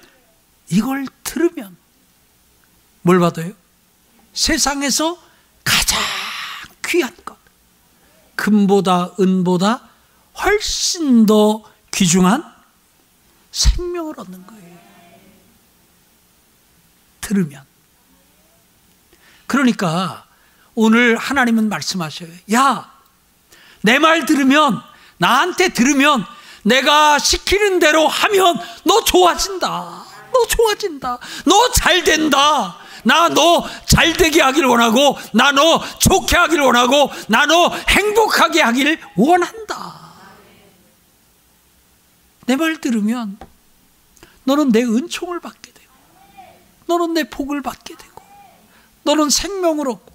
[0.69, 1.77] 이걸 들으면
[3.01, 3.53] 뭘 받아요?
[4.33, 5.21] 세상에서
[5.63, 6.01] 가장
[6.87, 7.37] 귀한 것.
[8.35, 9.87] 금보다 은보다
[10.43, 12.43] 훨씬 더 귀중한
[13.51, 14.79] 생명을 얻는 거예요.
[17.21, 17.63] 들으면.
[19.47, 20.27] 그러니까
[20.75, 22.29] 오늘 하나님은 말씀하셔요.
[22.53, 22.91] 야,
[23.81, 24.81] 내 말 들으면,
[25.17, 26.25] 나한테 들으면,
[26.63, 30.03] 내가 시키는 대로 하면 너 좋아진다.
[30.33, 31.19] 너 좋아진다.
[31.45, 32.77] 너 잘 된다.
[33.03, 38.99] 나 너 잘 되게 하길 원하고, 나 너 좋게 하길 원하고, 나 너 행복하게 하길
[39.15, 40.01] 원한다.
[42.47, 43.37] 내 말 들으면
[44.43, 45.93] 너는 내 은총을 받게 되고,
[46.87, 48.21] 너는 내 복을 받게 되고,
[49.03, 50.14] 너는 생명을 얻고,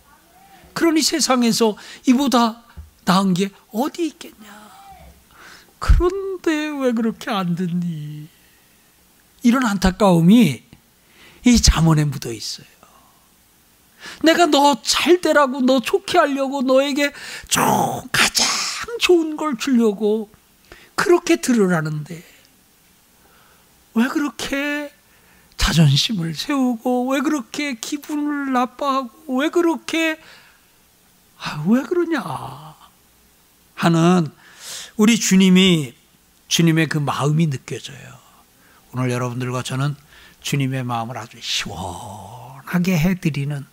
[0.81, 1.77] 그러니 세상에서
[2.07, 2.63] 이보다
[3.05, 4.71] 나은 게 어디 있겠냐.
[5.79, 8.27] 그런데 왜 그렇게 안 듣니?
[9.43, 10.63] 이런 안타까움이
[11.45, 12.67] 이 잠언에 묻어 있어요.
[14.25, 17.13] 내가 너 잘 되라고, 너 좋게 하려고, 너에게
[17.49, 17.63] 좀
[18.11, 18.47] 가장
[19.01, 20.31] 좋은 걸 주려고
[20.95, 22.25] 그렇게 들으라는데
[23.93, 24.91] 왜 그렇게
[25.59, 30.19] 자존심을 세우고 왜 그렇게 기분을 나빠하고 왜 그렇게
[31.43, 32.75] 아, 왜 그러냐
[33.75, 34.29] 하는
[34.97, 35.95] 우리 주님이
[36.49, 38.19] 주님의 그 마음이 느껴져요.
[38.93, 39.95] 오늘 여러분들과 저는
[40.43, 43.65] 주님의 마음을 아주 시원하게 해드리는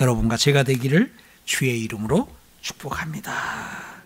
[0.00, 3.97] 여러분과 제가 되기를 주의 이름으로 축복합니다.